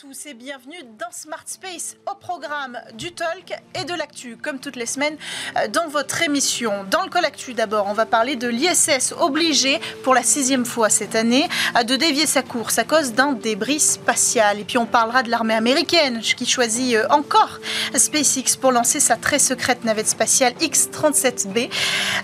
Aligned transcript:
tous 0.00 0.26
et 0.26 0.34
bienvenue 0.34 0.78
dans 0.96 1.10
Smart 1.10 1.42
Space 1.46 1.96
au 2.08 2.14
programme 2.14 2.78
du 2.94 3.10
talk 3.10 3.52
et 3.74 3.84
de 3.84 3.94
l'actu, 3.94 4.36
comme 4.36 4.60
toutes 4.60 4.76
les 4.76 4.86
semaines 4.86 5.16
euh, 5.56 5.66
dans 5.66 5.88
votre 5.88 6.22
émission. 6.22 6.84
Dans 6.88 7.02
le 7.02 7.08
col 7.08 7.24
actu 7.24 7.52
d'abord, 7.52 7.86
on 7.88 7.94
va 7.94 8.06
parler 8.06 8.36
de 8.36 8.46
l'ISS 8.46 9.12
obligé 9.18 9.80
pour 10.04 10.14
la 10.14 10.22
sixième 10.22 10.64
fois 10.64 10.88
cette 10.88 11.16
année 11.16 11.48
de 11.84 11.96
dévier 11.96 12.26
sa 12.26 12.42
course 12.42 12.78
à 12.78 12.84
cause 12.84 13.12
d'un 13.12 13.32
débris 13.32 13.80
spatial. 13.80 14.60
Et 14.60 14.64
puis 14.64 14.78
on 14.78 14.86
parlera 14.86 15.24
de 15.24 15.30
l'armée 15.30 15.54
américaine 15.54 16.20
qui 16.20 16.46
choisit 16.46 16.94
euh, 16.94 17.04
encore 17.10 17.58
SpaceX 17.92 18.56
pour 18.56 18.70
lancer 18.70 19.00
sa 19.00 19.16
très 19.16 19.40
secrète 19.40 19.82
navette 19.82 20.08
spatiale 20.08 20.52
X-37B, 20.60 21.70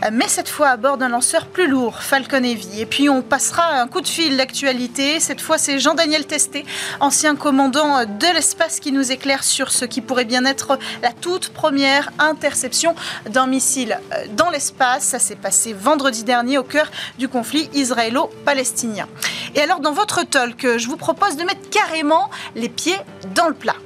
euh, 0.05 0.11
mais 0.13 0.29
cette 0.29 0.49
fois 0.49 0.69
à 0.69 0.77
bord 0.77 0.97
d'un 0.97 1.09
lanceur 1.09 1.47
plus 1.47 1.67
lourd, 1.67 2.03
Falcon 2.03 2.45
Heavy. 2.45 2.83
Et 2.83 2.87
puis 2.87 3.09
on 3.09 3.21
passera 3.21 3.81
un 3.81 3.89
coup 3.89 4.01
de 4.01 4.07
fil 4.07 4.37
d'actualité. 4.37 5.19
Cette 5.19 5.41
fois 5.41 5.59
c'est 5.59 5.81
Jean-Daniel 5.81 6.25
Testé, 6.25 6.65
ancien 7.01 7.35
commandant 7.35 7.64
de 7.69 8.35
l'espace 8.35 8.81
qui 8.81 8.93
nous 8.93 9.13
éclaire 9.13 9.43
sur 9.43 9.71
ce 9.71 9.85
qui 9.85 10.01
pourrait 10.01 10.25
bien 10.25 10.45
être 10.45 10.79
la 11.03 11.13
toute 11.13 11.49
première 11.49 12.11
interception 12.19 12.95
d'un 13.29 13.47
missile 13.47 13.99
euh, 14.13 14.27
dans 14.37 14.51
l'espace. 14.51 15.05
Ça 15.05 15.19
s'est 15.19 15.37
passé 15.37 15.73
vendredi 15.73 16.25
dernier 16.25 16.59
au 16.59 16.63
cœur 16.63 16.91
du 17.19 17.29
conflit 17.29 17.71
israélo-palestinien. 17.73 19.09
Et 19.55 19.61
alors 19.61 19.81
dans 19.81 19.93
votre 19.93 20.25
talk, 20.25 20.67
je 20.77 20.89
vous 20.89 20.97
propose 20.97 21.37
de 21.37 21.45
mettre 21.45 21.71
carrément 21.71 22.31
les 22.55 22.69
pieds 22.69 22.99
dans 23.35 23.49
le 23.49 23.55
plat. 23.55 23.77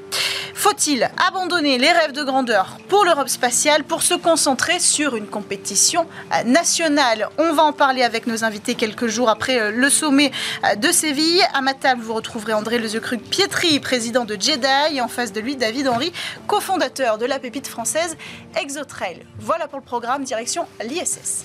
Faut-il 0.58 1.08
abandonner 1.24 1.78
les 1.78 1.92
rêves 1.92 2.10
de 2.10 2.24
grandeur 2.24 2.78
pour 2.88 3.04
l'Europe 3.04 3.28
spatiale 3.28 3.84
pour 3.84 4.02
se 4.02 4.14
concentrer 4.14 4.80
sur 4.80 5.14
une 5.14 5.28
compétition 5.28 6.04
euh, 6.34 6.42
nationale? 6.42 7.28
On 7.38 7.52
va 7.52 7.62
en 7.62 7.72
parler 7.72 8.02
avec 8.02 8.26
nos 8.26 8.42
invités 8.42 8.74
quelques 8.74 9.06
jours 9.06 9.30
après 9.30 9.60
euh, 9.60 9.70
le 9.70 9.88
sommet 9.88 10.32
euh, 10.64 10.74
de 10.74 10.90
Séville. 10.90 11.40
À 11.54 11.60
ma 11.60 11.74
table, 11.74 12.02
vous 12.02 12.12
retrouverez 12.12 12.54
André 12.54 12.80
Lezecruc 12.80 13.22
Pietri, 13.22 13.78
président 13.78 14.24
de 14.24 14.34
Jedi, 14.34 14.66
et 14.96 15.00
en 15.00 15.06
face 15.06 15.32
de 15.32 15.38
lui, 15.38 15.54
David 15.54 15.86
Henry, 15.86 16.12
cofondateur 16.48 17.18
de 17.18 17.26
la 17.26 17.38
pépite 17.38 17.68
française 17.68 18.16
Exotrail. 18.60 19.24
Voilà 19.38 19.68
pour 19.68 19.78
le 19.78 19.84
programme, 19.84 20.24
direction 20.24 20.66
l'ISS. 20.82 21.44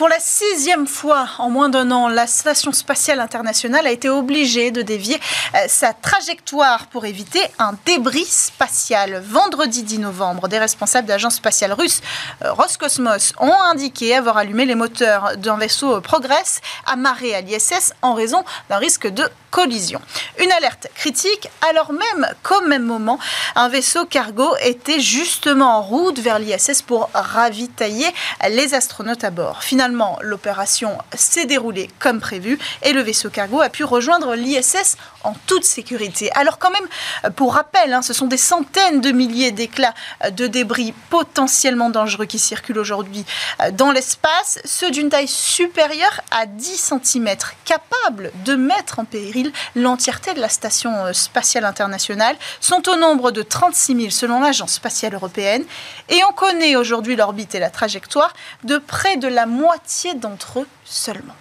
Pour 0.00 0.08
la 0.08 0.18
sixième 0.18 0.86
fois 0.86 1.28
en 1.36 1.50
moins 1.50 1.68
d'un 1.68 1.90
an, 1.90 2.08
la 2.08 2.26
Station 2.26 2.72
spatiale 2.72 3.20
internationale 3.20 3.86
a 3.86 3.90
été 3.90 4.08
obligée 4.08 4.70
de 4.70 4.80
dévier 4.80 5.20
euh, 5.54 5.58
sa 5.68 5.92
trajectoire 5.92 6.86
pour 6.86 7.04
éviter 7.04 7.42
un 7.58 7.74
débris 7.84 8.24
spatial. 8.24 9.22
Vendredi 9.22 9.82
10 9.82 9.98
novembre, 9.98 10.48
des 10.48 10.58
responsables 10.58 11.06
de 11.06 11.12
l'agence 11.12 11.34
spatiale 11.34 11.74
russe 11.74 12.00
euh, 12.42 12.50
Roscosmos 12.54 13.34
ont 13.40 13.52
indiqué 13.70 14.16
avoir 14.16 14.38
allumé 14.38 14.64
les 14.64 14.74
moteurs 14.74 15.36
d'un 15.36 15.58
vaisseau 15.58 16.00
Progress 16.00 16.62
amarré 16.86 17.34
à 17.34 17.42
l'ISS 17.42 17.92
en 18.00 18.14
raison 18.14 18.42
d'un 18.70 18.78
risque 18.78 19.06
de 19.06 19.28
collision. 19.50 20.00
Une 20.38 20.52
alerte 20.52 20.88
critique 20.94 21.48
alors 21.68 21.92
même 21.92 22.28
qu'au 22.42 22.60
même 22.62 22.84
moment, 22.84 23.18
un 23.56 23.68
vaisseau 23.68 24.04
cargo 24.06 24.48
était 24.62 25.00
justement 25.00 25.78
en 25.78 25.82
route 25.82 26.18
vers 26.18 26.38
l'ISS 26.38 26.82
pour 26.82 27.10
ravitailler 27.14 28.06
les 28.48 28.74
astronautes 28.74 29.24
à 29.24 29.30
bord. 29.30 29.62
Finalement, 29.62 30.18
l'opération 30.22 30.96
s'est 31.14 31.46
déroulée 31.46 31.90
comme 31.98 32.20
prévu 32.20 32.58
et 32.82 32.92
le 32.92 33.02
vaisseau 33.02 33.30
cargo 33.30 33.60
a 33.60 33.68
pu 33.68 33.84
rejoindre 33.84 34.34
l'ISS 34.34 34.96
en 35.24 35.34
toute 35.46 35.64
sécurité. 35.64 36.30
Alors 36.32 36.58
quand 36.58 36.70
même, 36.70 37.32
pour 37.34 37.54
rappel, 37.54 37.92
hein, 37.92 38.02
ce 38.02 38.12
sont 38.12 38.26
des 38.26 38.36
centaines 38.36 39.00
de 39.00 39.10
milliers 39.10 39.50
d'éclats 39.50 39.94
de 40.30 40.46
débris 40.46 40.94
potentiellement 41.10 41.90
dangereux 41.90 42.26
qui 42.26 42.38
circulent 42.38 42.78
aujourd'hui 42.78 43.24
euh, 43.60 43.70
dans 43.70 43.92
l'espace, 43.92 44.60
ceux 44.64 44.90
d'une 44.90 45.08
taille 45.08 45.28
supérieure 45.28 46.20
à 46.30 46.46
10 46.46 46.92
cm, 47.04 47.28
capables 47.64 48.30
de 48.44 48.54
mettre 48.54 48.98
en 48.98 49.04
péril 49.04 49.39
l'entièreté 49.74 50.34
de 50.34 50.40
la 50.40 50.48
station 50.48 51.06
euh, 51.06 51.12
spatiale 51.12 51.64
internationale, 51.64 52.36
sont 52.60 52.88
au 52.88 52.96
nombre 52.96 53.30
de 53.30 53.42
36 53.42 53.96
000 53.96 54.10
selon 54.10 54.40
l'Agence 54.40 54.74
spatiale 54.74 55.14
européenne 55.14 55.64
et 56.08 56.20
on 56.28 56.32
connaît 56.32 56.76
aujourd'hui 56.76 57.16
l'orbite 57.16 57.54
et 57.54 57.58
la 57.58 57.70
trajectoire 57.70 58.32
de 58.64 58.78
près 58.78 59.16
de 59.16 59.28
la 59.28 59.46
moitié 59.46 60.14
d'entre 60.14 60.60
eux 60.60 60.68
seulement. 60.84 61.34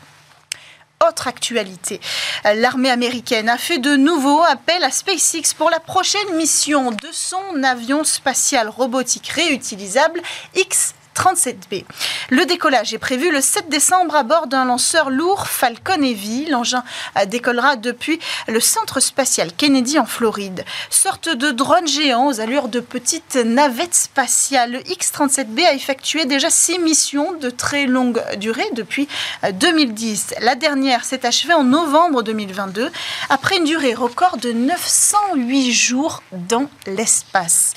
Autre 1.07 1.29
actualité, 1.29 2.01
l'armée 2.43 2.89
américaine 2.89 3.47
a 3.47 3.57
fait 3.57 3.77
de 3.77 3.95
nouveau 3.95 4.43
appel 4.43 4.83
à 4.83 4.91
SpaceX 4.91 5.53
pour 5.57 5.69
la 5.69 5.79
prochaine 5.79 6.35
mission 6.35 6.91
de 6.91 7.07
son 7.13 7.63
avion 7.63 8.03
spatial 8.03 8.67
robotique 8.67 9.29
réutilisable 9.29 10.21
X 10.55 10.93
37B. 11.19 11.83
Le 12.29 12.45
décollage 12.45 12.93
est 12.93 12.97
prévu 12.97 13.29
le 13.29 13.41
7 13.41 13.67
décembre 13.67 14.15
à 14.15 14.23
bord 14.23 14.47
d'un 14.47 14.63
lanceur 14.63 15.09
lourd 15.09 15.47
Falcon 15.47 16.01
Heavy. 16.01 16.45
L'engin 16.45 16.83
décollera 17.27 17.75
depuis 17.75 18.19
le 18.47 18.61
centre 18.61 19.01
spatial 19.01 19.51
Kennedy 19.51 19.99
en 19.99 20.05
Floride. 20.05 20.63
Sorte 20.89 21.27
de 21.27 21.51
drone 21.51 21.87
géant 21.87 22.27
aux 22.27 22.39
allures 22.39 22.69
de 22.69 22.79
petite 22.79 23.35
navette 23.35 23.95
spatiale, 23.95 24.71
le 24.71 24.91
X-37B 24.91 25.65
a 25.65 25.73
effectué 25.73 26.25
déjà 26.25 26.49
six 26.49 26.79
missions 26.79 27.33
de 27.33 27.49
très 27.49 27.85
longue 27.85 28.23
durée 28.37 28.69
depuis 28.73 29.09
2010. 29.51 30.35
La 30.41 30.55
dernière 30.55 31.03
s'est 31.03 31.25
achevée 31.25 31.53
en 31.53 31.65
novembre 31.65 32.23
2022 32.23 32.91
après 33.29 33.57
une 33.57 33.65
durée 33.65 33.93
record 33.93 34.37
de 34.37 34.53
908 34.53 35.71
jours 35.73 36.23
dans 36.31 36.69
l'espace. 36.87 37.73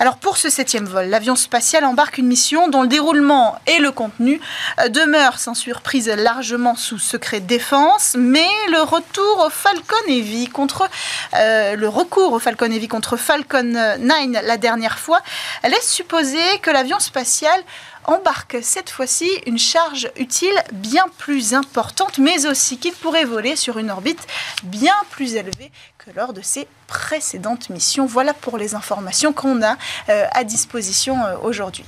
Alors 0.00 0.16
pour 0.16 0.38
ce 0.38 0.48
septième 0.48 0.86
vol, 0.86 1.06
l'avion 1.06 1.36
spatial 1.36 1.84
embarque 1.84 2.18
une 2.18 2.28
mission 2.28 2.68
dont 2.68 2.77
le 2.82 2.88
déroulement 2.88 3.58
et 3.66 3.78
le 3.78 3.90
contenu 3.90 4.40
euh, 4.80 4.88
demeurent 4.88 5.38
sans 5.38 5.54
surprise 5.54 6.08
largement 6.08 6.76
sous 6.76 6.98
secret 6.98 7.40
défense, 7.40 8.14
mais 8.18 8.48
le 8.70 8.82
retour 8.82 9.44
au 9.46 9.50
Falcon 9.50 9.96
Heavy 10.08 10.48
contre 10.48 10.88
euh, 11.34 11.76
le 11.76 11.88
recours 11.88 12.32
au 12.32 12.38
Falcon 12.38 12.70
Heavy 12.70 12.88
contre 12.88 13.16
Falcon 13.16 13.96
9 13.98 13.98
la 14.42 14.56
dernière 14.56 14.98
fois 14.98 15.20
laisse 15.64 15.90
supposer 15.90 16.58
que 16.62 16.70
l'avion 16.70 16.98
spatial 16.98 17.60
embarque 18.04 18.56
cette 18.62 18.90
fois-ci 18.90 19.28
une 19.46 19.58
charge 19.58 20.10
utile 20.16 20.54
bien 20.72 21.06
plus 21.18 21.54
importante, 21.54 22.18
mais 22.18 22.46
aussi 22.46 22.78
qu'il 22.78 22.94
pourrait 22.94 23.24
voler 23.24 23.54
sur 23.54 23.78
une 23.78 23.90
orbite 23.90 24.26
bien 24.64 24.94
plus 25.10 25.34
élevée 25.34 25.70
que 25.98 26.10
lors 26.16 26.32
de 26.32 26.40
ses 26.40 26.66
précédentes 26.86 27.70
missions. 27.70 28.06
Voilà 28.06 28.34
pour 28.34 28.56
les 28.56 28.74
informations 28.74 29.32
qu'on 29.32 29.62
a 29.62 29.76
euh, 30.08 30.26
à 30.32 30.44
disposition 30.44 31.18
aujourd'hui. 31.42 31.84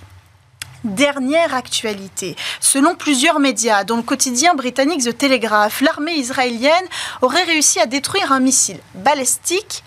Dernière 0.84 1.54
actualité. 1.54 2.36
Selon 2.58 2.94
plusieurs 2.94 3.38
médias, 3.38 3.84
dont 3.84 3.96
le 3.96 4.02
quotidien 4.02 4.54
britannique 4.54 5.04
The 5.04 5.16
Telegraph, 5.16 5.82
l'armée 5.82 6.14
israélienne 6.14 6.72
aurait 7.20 7.44
réussi 7.44 7.78
à 7.80 7.86
détruire 7.86 8.32
un 8.32 8.40
missile 8.40 8.80
balistique 8.94 9.84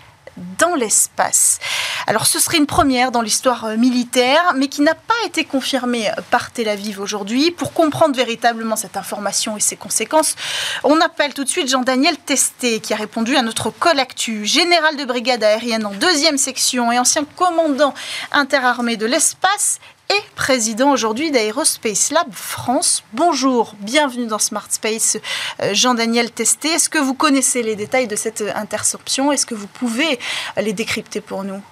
dans 0.58 0.74
l'espace. 0.74 1.58
Alors 2.06 2.26
ce 2.26 2.38
serait 2.38 2.58
une 2.58 2.66
première 2.66 3.12
dans 3.12 3.22
l'histoire 3.22 3.64
euh, 3.64 3.76
militaire, 3.76 4.52
mais 4.56 4.68
qui 4.68 4.82
n'a 4.82 4.94
pas 4.94 5.14
été 5.26 5.44
confirmée 5.44 6.10
euh, 6.10 6.14
par 6.30 6.50
Tel 6.50 6.68
Aviv 6.68 7.00
aujourd'hui. 7.00 7.50
Pour 7.50 7.72
comprendre 7.72 8.16
véritablement 8.16 8.76
cette 8.76 8.96
information 8.96 9.56
et 9.56 9.60
ses 9.60 9.76
conséquences, 9.76 10.34
on 10.82 11.00
appelle 11.00 11.34
tout 11.34 11.44
de 11.44 11.48
suite 11.48 11.70
Jean-Daniel 11.70 12.16
Testé, 12.18 12.80
qui 12.80 12.92
a 12.92 12.96
répondu 12.96 13.36
à 13.36 13.42
notre 13.42 13.70
collectu, 13.70 14.44
général 14.44 14.96
de 14.96 15.04
brigade 15.04 15.42
aérienne 15.42 15.86
en 15.86 15.92
deuxième 15.92 16.38
section 16.38 16.90
et 16.92 16.98
ancien 16.98 17.24
commandant 17.36 17.94
interarmé 18.32 18.96
de 18.96 19.06
l'espace 19.06 19.78
et 20.10 20.34
président 20.36 20.92
aujourd'hui 20.92 21.30
d'Aerospace 21.30 22.12
Lab 22.12 22.32
France. 22.32 23.04
Bonjour, 23.12 23.74
bienvenue 23.80 24.26
dans 24.26 24.38
Smart 24.38 24.70
Space, 24.70 25.20
euh, 25.62 25.74
Jean-Daniel 25.74 26.30
Testé. 26.30 26.68
Est-ce 26.68 26.88
que 26.88 26.98
vous 26.98 27.14
connaissez 27.14 27.62
les 27.62 27.76
détails 27.76 28.08
de 28.08 28.16
cette 28.16 28.44
interception? 28.54 29.32
Est-ce 29.32 29.46
que 29.46 29.54
vous 29.54 29.68
pouvez 29.68 30.18
les 30.62 30.72
décrypter 30.72 31.20
pour 31.20 31.44
nous? 31.44 31.62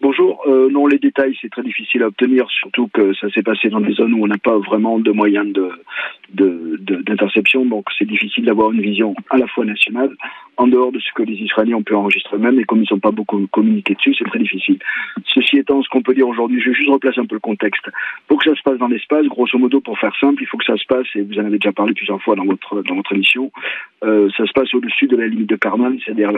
Bonjour. 0.00 0.42
Euh, 0.48 0.68
non, 0.68 0.88
les 0.88 0.98
détails, 0.98 1.38
c'est 1.40 1.48
très 1.48 1.62
difficile 1.62 2.02
à 2.02 2.08
obtenir, 2.08 2.48
surtout 2.50 2.88
que 2.88 3.14
ça 3.14 3.30
s'est 3.30 3.44
passé 3.44 3.68
dans 3.68 3.80
des 3.80 3.92
zones 3.92 4.14
où 4.14 4.24
on 4.24 4.26
n'a 4.26 4.36
pas 4.36 4.58
vraiment 4.58 4.98
de 4.98 5.12
moyens 5.12 5.46
d'interception, 6.32 7.64
de, 7.64 7.70
donc 7.70 7.86
c'est 7.96 8.04
difficile 8.04 8.44
d'avoir 8.44 8.72
une 8.72 8.80
vision 8.80 9.14
à 9.30 9.38
la 9.38 9.46
fois 9.46 9.64
nationale, 9.64 10.10
en 10.56 10.66
dehors 10.66 10.92
de 10.92 10.98
ce 10.98 11.12
que 11.14 11.22
les 11.22 11.34
Israéliens 11.34 11.76
ont 11.76 11.82
pu 11.82 11.94
enregistrer 11.94 12.36
eux-mêmes, 12.36 12.58
et 12.60 12.64
comme 12.64 12.78
ils 12.78 12.82
ne 12.82 12.86
sont 12.86 13.00
pas 13.00 13.10
beaucoup 13.10 13.46
communiqués 13.48 13.94
dessus, 13.94 14.14
c'est 14.14 14.24
très 14.24 14.38
difficile. 14.38 14.78
Ceci 15.34 15.58
étant, 15.58 15.82
ce 15.82 15.88
qu'on 15.88 16.02
peut 16.02 16.14
dire 16.14 16.28
aujourd'hui, 16.28 16.60
je 16.60 16.70
vais 16.70 16.74
juste 16.74 16.90
replacer 16.90 17.20
un 17.20 17.26
peu 17.26 17.36
le 17.36 17.40
contexte. 17.40 17.84
Pour 18.28 18.38
que 18.38 18.50
ça 18.50 18.56
se 18.56 18.62
passe 18.62 18.78
dans 18.78 18.88
l'espace, 18.88 19.26
grosso 19.26 19.58
modo, 19.58 19.80
pour 19.80 19.98
faire 19.98 20.14
simple, 20.20 20.42
il 20.42 20.46
faut 20.46 20.58
que 20.58 20.64
ça 20.64 20.76
se 20.76 20.84
passe, 20.86 21.06
et 21.14 21.22
vous 21.22 21.38
en 21.38 21.46
avez 21.46 21.58
déjà 21.58 21.72
parlé 21.72 21.94
plusieurs 21.94 22.22
fois 22.22 22.36
dans 22.36 22.44
votre, 22.44 22.82
dans 22.82 22.96
votre 22.96 23.12
émission, 23.12 23.50
euh, 24.04 24.28
ça 24.36 24.46
se 24.46 24.52
passe 24.52 24.72
au-dessus 24.74 25.06
de 25.06 25.16
la 25.16 25.26
limite 25.26 25.48
de 25.48 25.56
Karman, 25.56 25.98
c'est-à-dire 26.04 26.32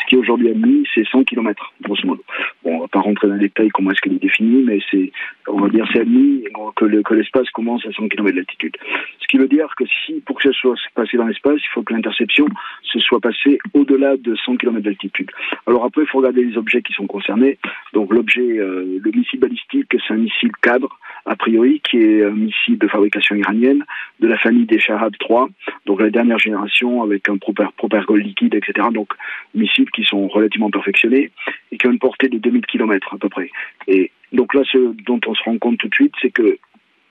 ce 0.00 0.06
qui 0.06 0.14
est 0.14 0.18
aujourd'hui 0.18 0.50
admis, 0.50 0.86
c'est 0.94 1.06
100 1.06 1.24
km, 1.24 1.72
grosso 1.82 2.06
modo. 2.06 2.22
Bon, 2.64 2.88
par 2.88 3.04
rentrer 3.04 3.28
dans 3.28 3.34
les 3.34 3.48
détails 3.48 3.68
comment 3.70 3.90
est-ce 3.90 4.00
qu'elle 4.00 4.14
est 4.14 4.22
définie, 4.22 4.62
mais 4.62 4.78
c'est, 4.90 5.12
on 5.46 5.60
va 5.60 5.68
dire, 5.68 5.86
c'est 5.92 6.00
admis 6.00 6.44
que, 6.76 7.14
l'espace 7.14 7.50
commence 7.50 7.84
à 7.86 7.92
100 7.92 8.08
km 8.08 8.34
d'altitude. 8.34 8.76
Ce 9.20 9.26
qui 9.28 9.38
veut 9.38 9.48
dire 9.48 9.74
que 9.76 9.84
si, 9.86 10.20
pour 10.20 10.38
que 10.38 10.50
ça 10.50 10.58
soit 10.58 10.76
passé 10.94 11.16
dans 11.16 11.26
l'espace, 11.26 11.58
il 11.58 11.68
faut 11.72 11.82
que 11.82 11.92
l'interception 11.92 12.46
se 12.82 12.98
soit 13.00 13.20
passée 13.20 13.58
au-delà 13.74 14.16
de 14.16 14.34
100 14.36 14.56
km 14.56 14.80
d'altitude. 14.82 15.30
Alors 15.66 15.84
après, 15.84 16.02
il 16.02 16.08
faut 16.08 16.18
regarder 16.18 16.44
les 16.44 16.56
objets 16.56 16.82
qui 16.82 16.92
sont 16.92 17.06
concernés. 17.06 17.58
Donc 17.92 18.12
l'objet, 18.12 18.58
euh, 18.58 18.98
le 19.02 19.10
missile 19.10 19.40
balistique, 19.40 19.86
c'est 19.90 20.14
un 20.14 20.18
missile 20.18 20.52
cadre, 20.62 20.98
a 21.26 21.36
priori, 21.36 21.80
qui 21.80 21.98
est 21.98 22.24
un 22.24 22.30
missile 22.30 22.78
de 22.78 22.88
fabrication 22.88 23.36
iranienne, 23.36 23.84
de 24.20 24.28
la 24.28 24.38
famille 24.38 24.66
des 24.66 24.78
Shahab 24.78 25.12
3, 25.18 25.48
donc 25.86 26.00
la 26.00 26.10
dernière 26.10 26.38
génération 26.38 27.02
avec 27.02 27.28
un 27.28 27.36
propergol 27.38 28.20
liquide, 28.20 28.54
etc. 28.54 28.88
Donc 28.92 29.12
missiles 29.54 29.90
qui 29.90 30.04
sont 30.04 30.28
relativement 30.28 30.70
perfectionnés 30.70 31.30
et 31.72 31.76
qui 31.76 31.86
ont 31.86 31.90
une 31.90 31.98
portée 31.98 32.28
de 32.28 32.38
2000 32.38 32.66
km 32.66 33.14
à 33.14 33.18
peu 33.18 33.28
près. 33.28 33.50
Et 33.86 34.10
donc 34.32 34.54
là, 34.54 34.62
ce 34.70 34.78
dont 35.04 35.20
on 35.26 35.34
se 35.34 35.42
rend 35.42 35.58
compte 35.58 35.78
tout 35.78 35.88
de 35.88 35.94
suite, 35.94 36.14
c'est 36.20 36.30
que 36.30 36.58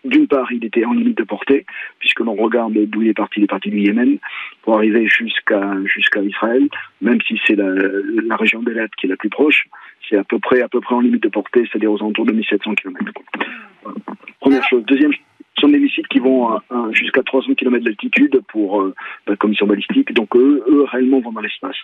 d'une 0.04 0.28
part, 0.28 0.52
il 0.52 0.64
était 0.64 0.86
en 0.86 0.94
limite 0.94 1.18
de 1.18 1.24
portée, 1.24 1.66
puisque 2.00 2.20
l'on 2.20 2.36
regarde 2.36 2.74
d'où 2.74 3.02
il 3.02 3.10
est 3.10 3.14
parti, 3.14 3.40
il 3.40 3.44
est 3.44 3.48
parti 3.48 3.70
du 3.70 3.80
Yémen, 3.80 4.18
pour 4.62 4.76
arriver 4.76 5.08
jusqu'à 5.08 5.74
jusqu'à 5.86 6.22
Israël, 6.22 6.68
même 7.02 7.20
si 7.22 7.40
c'est 7.46 7.56
la, 7.56 7.70
la 7.70 8.36
région 8.36 8.62
d'Elat 8.62 8.88
qui 8.98 9.08
est 9.08 9.10
la 9.10 9.18
plus 9.18 9.30
proche, 9.30 9.68
c'est 10.10 10.18
à 10.18 10.24
peu 10.24 10.40
près 10.40 10.62
à 10.62 10.68
peu 10.68 10.82
près 10.82 10.96
en 10.96 11.02
limite 11.02 11.24
de 11.24 11.30
portée, 11.30 11.68
c'est-à-dire 11.70 11.92
aux 11.92 11.98
alentours 11.98 12.26
de 12.26 12.34
1700 12.34 12.76
km. 12.76 13.12
Première 14.40 14.64
chose. 14.64 14.84
Deuxième 14.86 15.12
ce 15.60 15.68
sont 15.68 15.72
des 15.72 15.80
missiles 15.80 16.08
qui 16.08 16.20
vont 16.20 16.60
jusqu'à 16.92 17.22
300 17.22 17.54
km 17.56 17.84
d'altitude 17.84 18.40
pour 18.48 18.82
euh, 18.82 18.94
la 19.28 19.36
commission 19.36 19.68
balistique. 19.68 20.14
Donc 20.14 20.36
eux, 20.36 20.64
eux, 20.70 20.84
réellement, 20.84 21.20
vont 21.20 21.32
dans 21.32 21.42
l'espace. 21.42 21.76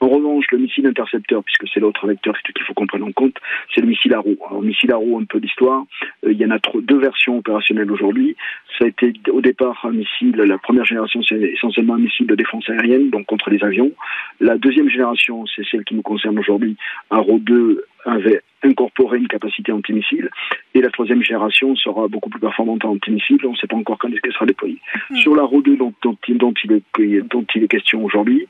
En 0.00 0.08
revanche, 0.08 0.46
le 0.52 0.58
missile 0.58 0.86
intercepteur, 0.86 1.42
puisque 1.42 1.66
c'est 1.72 1.80
l'autre 1.80 2.06
vecteur 2.06 2.34
qu'il 2.42 2.64
faut 2.64 2.74
qu'on 2.74 2.86
prenne 2.86 3.02
en 3.02 3.12
compte, 3.12 3.36
c'est 3.74 3.80
le 3.80 3.88
missile 3.88 4.14
Arrow. 4.14 4.36
Alors, 4.48 4.60
le 4.60 4.68
missile 4.68 4.92
Arrow, 4.92 5.18
un 5.18 5.24
peu 5.24 5.40
d'histoire. 5.40 5.84
Euh, 6.24 6.32
il 6.32 6.38
y 6.38 6.46
en 6.46 6.50
a 6.50 6.58
deux 6.82 6.98
versions 6.98 7.38
opérationnelles 7.38 7.90
aujourd'hui. 7.90 8.36
Ça 8.78 8.84
a 8.84 8.88
été 8.88 9.12
au 9.30 9.40
départ 9.40 9.84
un 9.84 9.92
missile, 9.92 10.36
la 10.36 10.58
première 10.58 10.84
génération, 10.84 11.22
c'est 11.22 11.40
essentiellement 11.40 11.94
un 11.94 11.98
missile 11.98 12.26
de 12.26 12.34
défense 12.34 12.68
aérienne, 12.68 13.10
donc 13.10 13.26
contre 13.26 13.50
les 13.50 13.62
avions. 13.62 13.92
La 14.40 14.56
deuxième 14.58 14.88
génération, 14.88 15.44
c'est 15.46 15.64
celle 15.70 15.84
qui 15.84 15.94
nous 15.94 16.02
concerne 16.02 16.38
aujourd'hui, 16.38 16.76
Arrow 17.10 17.38
2 17.38 17.84
avait 18.04 18.42
incorporé 18.62 19.18
une 19.18 19.28
capacité 19.28 19.72
antimissile. 19.72 20.30
Et 20.74 20.80
la 20.80 20.90
troisième 20.90 21.22
génération 21.22 21.76
sera 21.76 22.08
beaucoup 22.08 22.30
plus 22.30 22.40
performante 22.40 22.84
en 22.84 22.92
antimissile. 22.92 23.38
On 23.44 23.52
ne 23.52 23.56
sait 23.56 23.66
pas 23.66 23.76
encore 23.76 23.98
quand 23.98 24.08
est-ce 24.08 24.20
qu'elle 24.20 24.32
sera 24.32 24.46
déployée. 24.46 24.78
Hmm. 25.10 25.16
Sur 25.16 25.34
la 25.34 25.42
RO2 25.42 25.76
dont, 25.76 25.92
dont, 26.02 26.16
dont, 26.28 26.54
il, 26.64 26.72
est, 26.72 27.22
dont 27.28 27.44
il 27.54 27.64
est 27.64 27.68
question 27.68 28.04
aujourd'hui, 28.04 28.46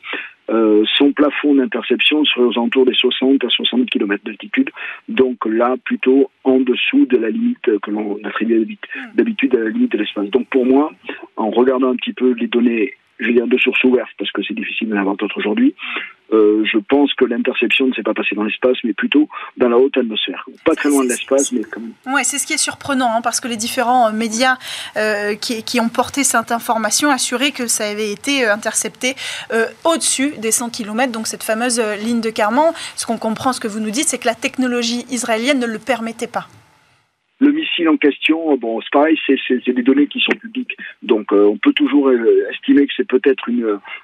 euh, 0.51 0.85
son 0.97 1.13
plafond 1.13 1.55
d'interception 1.55 2.25
serait 2.27 2.45
aux 2.45 2.53
alentours 2.53 2.85
des 2.85 2.95
60 2.95 3.43
à 3.45 3.49
60 3.49 3.89
km 3.89 4.23
d'altitude, 4.25 4.71
donc 5.09 5.47
là 5.47 5.77
plutôt 5.85 6.31
en 6.45 6.61
dessous 6.61 7.07
de 7.07 7.17
la 7.17 7.31
limite 7.31 7.79
que 7.81 7.91
l'on 7.91 8.19
attribue 8.25 8.61
hmm. 8.61 9.17
d'habitude 9.17 9.57
à 9.57 9.61
la 9.61 9.71
limite 9.71 9.93
de 9.93 9.99
l'espace. 9.99 10.29
Donc 10.29 10.47
pour 10.49 10.67
moi, 10.67 10.93
en 11.37 11.51
regardant 11.51 11.91
un 11.91 11.97
petit 11.97 12.13
peu 12.13 12.33
les 12.33 12.47
données 12.47 12.95
je 13.19 13.27
vais 13.27 13.35
dire 13.35 13.47
de 13.47 13.59
sources 13.59 13.83
ouvertes 13.85 14.11
parce 14.19 14.31
que 14.33 14.43
c'est 14.43 14.55
difficile 14.55 14.89
d'en 14.89 14.99
avoir 14.99 15.17
d'autres 15.17 15.39
aujourd'hui. 15.39 15.75
Euh, 16.33 16.65
je 16.65 16.79
pense 16.79 17.13
que 17.15 17.25
l'interception 17.25 17.87
ne 17.87 17.93
s'est 17.93 18.03
pas 18.03 18.15
passée 18.15 18.35
dans 18.35 18.45
l'espace, 18.45 18.79
mais 18.83 18.95
plutôt 18.95 19.29
dans 19.57 19.69
la 19.69 19.77
haute 19.77 19.97
atmosphère. 19.97 20.47
Pas 20.65 20.75
très 20.75 20.89
loin 20.89 21.05
de 21.05 21.11
l'espace, 21.11 21.53
mais 21.53 21.63
quand 21.63 21.81
même. 21.81 21.93
Oui, 22.07 22.23
c'est 22.25 22.39
ce 22.39 22.47
qui 22.47 22.55
est 22.55 22.59
surprenant, 22.59 23.11
hein, 23.15 23.21
parce 23.23 23.41
que 23.41 23.47
les 23.49 23.57
différents 23.57 24.09
euh, 24.09 24.13
médias 24.13 24.57
euh, 24.97 25.35
qui, 25.35 25.63
qui, 25.63 25.81
ont 25.81 25.91
porté 25.91 26.25
cette 26.25 26.51
information 26.51 27.11
assuraient 27.11 27.53
que 27.53 27.67
ça 27.67 27.87
avait 27.87 28.11
été 28.11 28.47
intercepté 28.47 29.15
au-dessus 29.85 30.33
des 30.39 30.51
100 30.51 30.71
km, 30.71 31.13
donc 31.13 31.27
cette 31.27 31.43
fameuse 31.43 31.81
ligne 32.03 32.21
de 32.21 32.31
Carman. 32.31 32.73
Ce 32.97 33.07
qu'on 33.07 33.19
comprend, 33.19 33.53
ce 33.53 33.61
que 33.61 33.69
vous 33.69 33.81
nous 33.81 33.91
dites, 33.91 34.09
c'est 34.09 34.19
que 34.19 34.27
la 34.27 34.35
technologie 34.35 35.05
israélienne 35.11 35.61
ne 35.61 35.67
le 35.67 35.79
permettait 35.79 36.27
pas. 36.27 36.49
En 37.89 37.97
question, 37.97 38.57
bon, 38.57 38.81
c'est 38.81 38.93
pareil, 38.93 39.19
c'est 39.27 39.73
des 39.73 39.83
données 39.83 40.07
qui 40.07 40.21
sont 40.21 40.37
publiques. 40.39 40.77
Donc, 41.03 41.33
euh, 41.33 41.45
on 41.47 41.57
peut 41.57 41.73
toujours 41.73 42.09
euh, 42.09 42.47
estimer 42.53 42.87
que 42.87 42.93
c'est 42.97 43.07
peut-être 43.07 43.51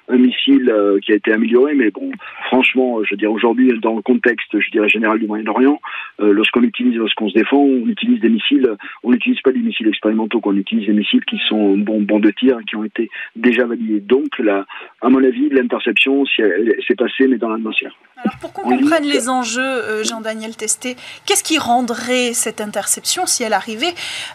un 0.09 0.17
missile 0.17 0.69
euh, 0.69 0.99
qui 0.99 1.13
a 1.13 1.15
été 1.15 1.31
amélioré, 1.31 1.73
mais 1.73 1.89
bon, 1.89 2.11
franchement, 2.47 3.01
je 3.03 3.11
veux 3.11 3.17
dire, 3.17 3.31
aujourd'hui, 3.31 3.71
dans 3.79 3.95
le 3.95 4.01
contexte, 4.01 4.59
je 4.59 4.69
dirais, 4.71 4.89
général 4.89 5.19
du 5.19 5.27
Moyen-Orient, 5.27 5.79
lorsqu'on 6.19 6.63
utilise, 6.63 6.95
lorsqu'on 6.95 7.29
se 7.29 7.33
défend, 7.33 7.57
on 7.57 7.87
utilise 7.87 8.19
des 8.19 8.29
missiles, 8.29 8.69
on 9.03 9.11
n'utilise 9.11 9.39
pas 9.41 9.51
des 9.51 9.59
missiles 9.59 9.87
expérimentaux, 9.87 10.41
on 10.43 10.55
utilise 10.55 10.87
des 10.87 10.93
missiles 10.93 11.23
qui 11.25 11.39
sont 11.47 11.77
bons, 11.77 12.01
bons 12.01 12.19
de 12.19 12.31
tir, 12.31 12.59
qui 12.67 12.75
ont 12.75 12.83
été 12.83 13.09
déjà 13.35 13.65
validés. 13.65 14.01
Donc, 14.01 14.37
là, 14.39 14.65
à 15.01 15.09
mon 15.09 15.23
avis, 15.23 15.49
l'interception 15.49 16.25
s'est 16.25 16.95
passée, 16.97 17.27
mais 17.27 17.37
dans 17.37 17.49
l'atmosphère. 17.49 17.95
Alors, 18.17 18.37
pour 18.39 18.53
qu'on 18.53 18.63
comprenne 18.63 19.05
les 19.05 19.29
enjeux, 19.29 20.03
Jean-Daniel 20.03 20.55
Testé, 20.55 20.95
qu'est-ce 21.25 21.43
qui 21.43 21.57
rendrait 21.57 22.33
cette 22.33 22.61
interception 22.61 23.25
si 23.25 23.43
elle 23.43 23.53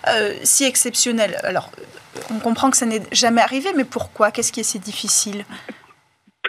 euh, 0.09 0.33
si 0.43 0.65
exceptionnelle. 0.65 1.37
Alors, 1.43 1.71
on 2.31 2.39
comprend 2.39 2.71
que 2.71 2.77
ça 2.77 2.87
n'est 2.87 3.03
jamais 3.13 3.43
arrivé, 3.43 3.71
mais 3.77 3.85
pourquoi? 3.85 4.31
Qu'est-ce 4.31 4.53
qui 4.53 4.61
est 4.61 4.65
si 4.65 4.79
difficile? 4.79 5.45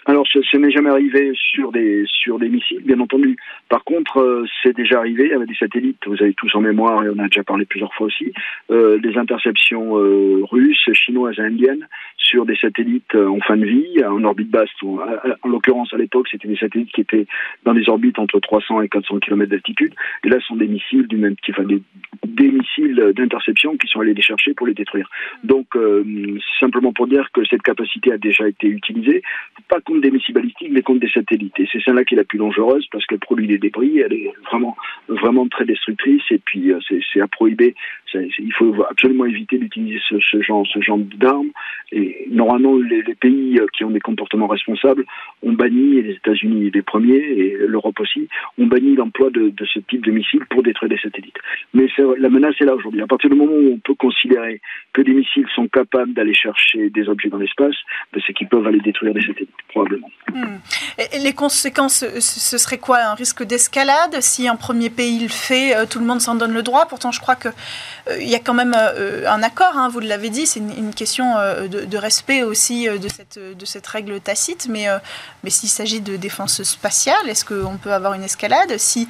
Alors, 0.05 0.25
ce, 0.27 0.57
n'est 0.57 0.71
jamais 0.71 0.89
arrivé 0.89 1.33
sur 1.51 1.71
des 1.71 2.05
sur 2.07 2.39
des 2.39 2.47
missiles, 2.47 2.81
bien 2.83 2.99
entendu. 2.99 3.35
Par 3.69 3.83
contre, 3.83 4.19
euh, 4.19 4.45
c'est 4.63 4.75
déjà 4.75 4.99
arrivé 4.99 5.33
avec 5.33 5.47
des 5.47 5.55
satellites. 5.55 5.99
Vous 6.05 6.21
avez 6.21 6.33
tous 6.33 6.53
en 6.55 6.61
mémoire 6.61 7.03
et 7.03 7.09
on 7.09 7.19
a 7.19 7.27
déjà 7.27 7.43
parlé 7.43 7.65
plusieurs 7.65 7.93
fois 7.93 8.07
aussi 8.07 8.31
euh, 8.71 8.97
des 8.99 9.17
interceptions 9.17 9.97
euh, 9.97 10.41
russes, 10.49 10.89
chinoises 10.93 11.37
et 11.37 11.41
indiennes 11.41 11.87
sur 12.17 12.45
des 12.45 12.55
satellites 12.55 13.15
en 13.15 13.39
fin 13.39 13.55
de 13.55 13.65
vie, 13.65 14.03
en 14.05 14.23
orbite 14.23 14.49
basse. 14.49 14.69
En, 14.83 15.47
l'occurrence, 15.47 15.93
à 15.93 15.97
l'époque, 15.97 16.27
c'était 16.29 16.47
des 16.47 16.57
satellites 16.57 16.91
qui 16.91 17.01
étaient 17.01 17.25
dans 17.63 17.73
des 17.73 17.87
orbites 17.87 18.19
entre 18.19 18.39
300 18.39 18.81
et 18.81 18.89
400 18.89 19.19
km 19.19 19.49
d'altitude. 19.49 19.93
Et 20.25 20.29
là, 20.29 20.37
ce 20.41 20.47
sont 20.47 20.57
des 20.57 20.67
missiles 20.67 21.07
du 21.07 21.15
même 21.15 21.35
type, 21.37 21.55
enfin, 21.57 21.67
des, 21.67 21.81
des 22.25 22.51
missiles 22.51 23.13
d'interception 23.15 23.77
qui 23.77 23.87
sont 23.87 24.01
allés 24.01 24.13
les 24.13 24.21
chercher 24.21 24.53
pour 24.53 24.67
les 24.67 24.73
détruire. 24.73 25.09
Donc, 25.45 25.67
simplement 26.59 26.91
pour 26.91 27.07
dire 27.07 27.29
que 27.33 27.45
cette 27.45 27.61
capacité 27.61 28.11
a 28.11 28.17
déjà 28.17 28.45
été 28.45 28.67
utilisée, 28.67 29.21
pas 29.69 29.79
contre 29.79 30.01
des 30.01 30.11
missiles 30.11 30.35
balistiques, 30.35 30.71
mais 30.71 30.81
contre 30.81 30.99
des 30.99 31.09
satellites. 31.09 31.57
Et 31.59 31.69
c'est 31.71 31.81
celle-là 31.81 32.03
qui 32.03 32.15
est 32.15 32.17
la 32.17 32.25
plus 32.25 32.39
dangereuse 32.39 32.85
parce 32.91 33.05
qu'elle 33.05 33.19
produit 33.19 33.47
des 33.47 33.56
débris, 33.57 33.99
elle 33.99 34.13
est 34.13 34.33
vraiment, 34.49 34.75
vraiment 35.07 35.47
très 35.47 35.65
destructrice 35.65 36.23
et 36.31 36.39
puis 36.39 36.71
euh, 36.71 36.79
c'est 37.13 37.21
à 37.21 37.27
prohiber. 37.27 37.75
il 38.13 38.53
faut 38.53 38.75
absolument 38.89 39.25
éviter 39.25 39.57
d'utiliser 39.57 39.99
ce, 40.09 40.41
genre, 40.41 40.65
ce 40.67 40.81
genre 40.81 40.97
d'armes. 40.97 41.51
Et 41.91 42.16
normalement, 42.47 42.77
les, 42.77 43.15
pays 43.15 43.59
euh, 43.59 43.65
qui 43.75 43.83
ont 43.83 43.91
des 43.91 43.99
comportements 43.99 44.47
responsables 44.47 45.05
ont 45.43 45.53
banni, 45.53 45.97
et 45.97 46.01
les 46.01 46.13
États-Unis 46.13 46.71
les 46.73 46.81
premiers, 46.81 47.15
et 47.15 47.57
l'Europe 47.67 47.99
aussi, 47.99 48.27
ont 48.57 48.67
banni 48.67 48.95
l'emploi 48.95 49.29
de, 49.29 49.53
ce 49.73 49.79
type 49.79 50.05
de 50.05 50.11
missiles 50.11 50.45
pour 50.49 50.63
détruire 50.63 50.89
des 50.89 50.99
satellites. 50.99 51.37
Mais 51.73 51.87
la 52.17 52.29
menace 52.29 52.55
est 52.59 52.65
là 52.65 52.75
aujourd'hui. 52.75 53.01
À 53.01 53.07
partir 53.07 53.29
du 53.29 53.35
moment 53.35 53.53
où 53.53 53.73
on 53.73 53.79
peut 53.79 53.95
considérer 53.95 54.61
que 54.93 55.01
des 55.01 55.13
missiles 55.13 55.47
sont 55.55 55.67
capables 55.67 56.13
d'aller 56.13 56.33
chercher 56.33 56.89
des 56.89 57.09
objets 57.09 57.29
dans 57.29 57.37
l'espace, 57.37 57.75
ben, 58.13 58.21
c'est 58.25 58.33
qu'ils 58.33 58.47
peuvent 58.47 58.65
aller 58.65 58.79
détruire 58.79 59.13
des 59.13 59.21
satellites, 59.21 59.49
probablement. 59.69 60.09
Hmm. 60.33 60.57
Les 61.23 61.33
conséquences, 61.33 62.05
ce 62.19 62.57
serait 62.57 62.77
quoi? 62.77 62.97
Un 62.99 63.15
risque 63.15 63.43
d'escalade? 63.43 64.21
Si 64.21 64.47
un 64.47 64.55
premier 64.55 64.89
pays 64.89 65.19
le 65.19 65.29
fait, 65.29 65.75
euh, 65.75 65.85
tout 65.85 65.99
le 65.99 66.05
monde 66.05 66.21
s'en 66.21 66.35
donne 66.35 66.53
le 66.53 66.63
droit. 66.63 66.85
Pourtant, 66.87 67.11
je 67.11 67.19
crois 67.19 67.35
qu'il 67.35 67.51
euh, 68.09 68.17
il 68.21 68.29
y 68.29 68.35
a 68.35 68.39
quand 68.39 68.53
même 68.53 68.75
euh, 68.75 69.29
un 69.29 69.43
accord, 69.43 69.77
hein, 69.77 69.89
vous 69.89 69.99
l'avez 69.99 70.29
dit, 70.29 70.45
c'est 70.45 70.59
une, 70.59 70.93
question 70.93 71.25
de, 71.69 71.97
respect 71.97 72.36
aussi 72.43 72.87
de 72.87 73.07
cette, 73.07 73.39
de 73.39 73.65
cette 73.65 73.87
règle 73.87 74.19
tacite. 74.19 74.67
Mais, 74.69 74.87
mais 75.43 75.49
s'il 75.49 75.69
s'agit 75.69 76.01
de 76.01 76.15
défense 76.15 76.63
spatiale, 76.63 77.27
est-ce 77.27 77.45
qu'on 77.45 77.77
peut 77.77 77.93
avoir 77.93 78.13
une 78.13 78.23
escalade 78.23 78.77
Si 78.77 79.07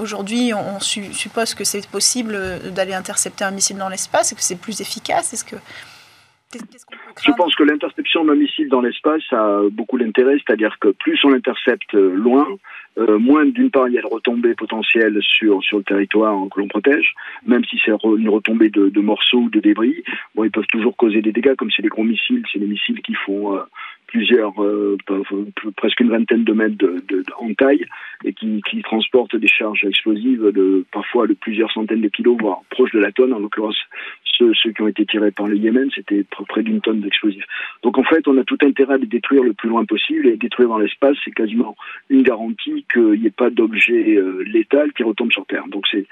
aujourd'hui 0.00 0.52
on 0.54 0.80
suppose 0.80 1.54
que 1.54 1.64
c'est 1.64 1.86
possible 1.88 2.38
d'aller 2.72 2.94
intercepter 2.94 3.44
un 3.44 3.50
missile 3.50 3.78
dans 3.78 3.88
l'espace 3.88 4.32
et 4.32 4.34
que 4.34 4.42
c'est 4.42 4.60
plus 4.60 4.80
efficace, 4.80 5.32
est-ce 5.32 5.44
que 5.44 5.56
je 7.22 7.32
pense 7.32 7.54
que 7.56 7.62
l'interception 7.62 8.24
d'un 8.24 8.34
missile 8.34 8.68
dans 8.68 8.80
l'espace 8.80 9.22
a 9.32 9.60
beaucoup 9.70 9.98
d'intérêt, 9.98 10.36
c'est-à-dire 10.38 10.76
que 10.80 10.88
plus 10.88 11.18
on 11.24 11.28
l'intercepte 11.28 11.92
loin, 11.92 12.46
euh, 12.98 13.18
moins 13.18 13.46
d'une 13.46 13.70
part 13.70 13.88
il 13.88 13.94
y 13.94 13.98
a 13.98 14.02
de 14.02 14.06
retombées 14.06 14.54
potentielles 14.54 15.18
sur 15.22 15.62
sur 15.62 15.78
le 15.78 15.84
territoire 15.84 16.36
que 16.50 16.60
l'on 16.60 16.68
protège, 16.68 17.14
même 17.46 17.64
si 17.64 17.78
c'est 17.84 17.92
une 17.92 18.28
retombée 18.28 18.70
de, 18.70 18.88
de, 18.88 19.00
morceaux 19.00 19.38
ou 19.38 19.50
de 19.50 19.60
débris. 19.60 20.02
Bon, 20.34 20.44
ils 20.44 20.50
peuvent 20.50 20.66
toujours 20.66 20.96
causer 20.96 21.22
des 21.22 21.32
dégâts, 21.32 21.54
comme 21.54 21.70
c'est 21.70 21.82
des 21.82 21.88
gros 21.88 22.04
missiles, 22.04 22.42
c'est 22.52 22.58
des 22.58 22.66
missiles 22.66 23.00
qui 23.02 23.14
font 23.14 23.56
euh, 23.56 23.60
plusieurs, 24.08 24.62
euh, 24.62 24.96
presque 25.76 26.00
une 26.00 26.10
vingtaine 26.10 26.44
de 26.44 26.52
mètres 26.52 26.84
en 27.38 27.52
taille 27.54 27.84
et 28.24 28.32
qui, 28.32 28.60
transportent 28.82 29.36
des 29.36 29.48
charges 29.48 29.84
explosives 29.84 30.50
de 30.52 30.84
parfois 30.92 31.26
de 31.26 31.34
plusieurs 31.34 31.70
centaines 31.72 32.00
de 32.00 32.08
kilos, 32.08 32.36
voire 32.40 32.60
proche 32.70 32.90
de 32.92 32.98
la 32.98 33.12
tonne. 33.12 33.32
En 33.32 33.38
l'occurrence, 33.38 33.76
ceux, 34.38 34.52
qui 34.72 34.82
ont 34.82 34.88
été 34.88 35.04
tirés 35.04 35.30
par 35.30 35.46
le 35.46 35.56
Yémen, 35.56 35.90
c'était 35.94 36.24
près 36.48 36.62
d'une 36.62 36.80
tonne 36.80 37.00
d'explosifs. 37.00 37.44
Donc 37.82 37.98
en 37.98 38.04
fait, 38.04 38.26
on 38.28 38.38
a 38.38 38.44
tout 38.44 38.58
intérêt 38.62 38.94
à 38.94 38.96
les 38.96 39.06
détruire 39.06 39.42
le 39.42 39.52
plus 39.52 39.68
loin 39.68 39.84
possible 39.84 40.26
et 40.26 40.36
détruire 40.36 40.68
dans 40.68 40.78
l'espace, 40.78 41.16
c'est 41.24 41.32
quasiment 41.32 41.76
une 42.08 42.22
garantie 42.22 42.86
qu'il 42.92 43.20
n'y 43.20 43.26
ait 43.26 43.30
pas 43.30 43.50
d'objet 43.50 44.16
euh, 44.16 44.42
létal 44.46 44.92
qui 44.92 45.02
retombe 45.02 45.32
sur 45.32 45.44
Terre. 45.46 45.64
Donc 45.68 45.86
c'est 45.90 46.06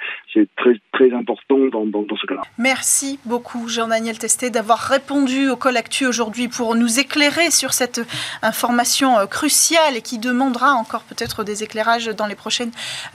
très, 0.56 0.78
très 0.92 1.12
important 1.12 1.58
dans, 1.66 1.86
dans, 1.86 2.04
ce 2.16 2.26
cas-là. 2.26 2.42
Merci 2.58 3.18
beaucoup, 3.24 3.68
Jean-Daniel 3.68 4.18
Testé, 4.18 4.50
d'avoir 4.50 4.78
répondu 4.78 5.48
au 5.48 5.56
Col 5.56 5.76
aujourd'hui 6.08 6.48
pour 6.48 6.74
nous 6.74 6.98
éclairer 6.98 7.50
sur 7.50 7.72
cette 7.72 7.85
cette 7.86 8.00
information 8.42 9.26
cruciale 9.28 9.96
et 9.96 10.02
qui 10.02 10.18
demandera 10.18 10.72
encore 10.72 11.02
peut-être 11.02 11.44
des 11.44 11.62
éclairages 11.62 12.06
dans 12.06 12.26
les 12.26 12.34
prochaines 12.34 12.72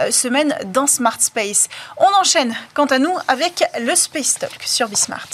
semaines 0.10 0.56
dans 0.68 0.88
Smart 0.88 1.20
Space. 1.20 1.68
On 1.98 2.20
enchaîne 2.20 2.56
quant 2.74 2.86
à 2.86 3.00
nous 3.00 3.13
avec 3.28 3.63
le 3.80 3.94
Space 3.96 4.36
Talk 4.40 4.63
sur 4.63 4.88
Bismart. 4.88 5.28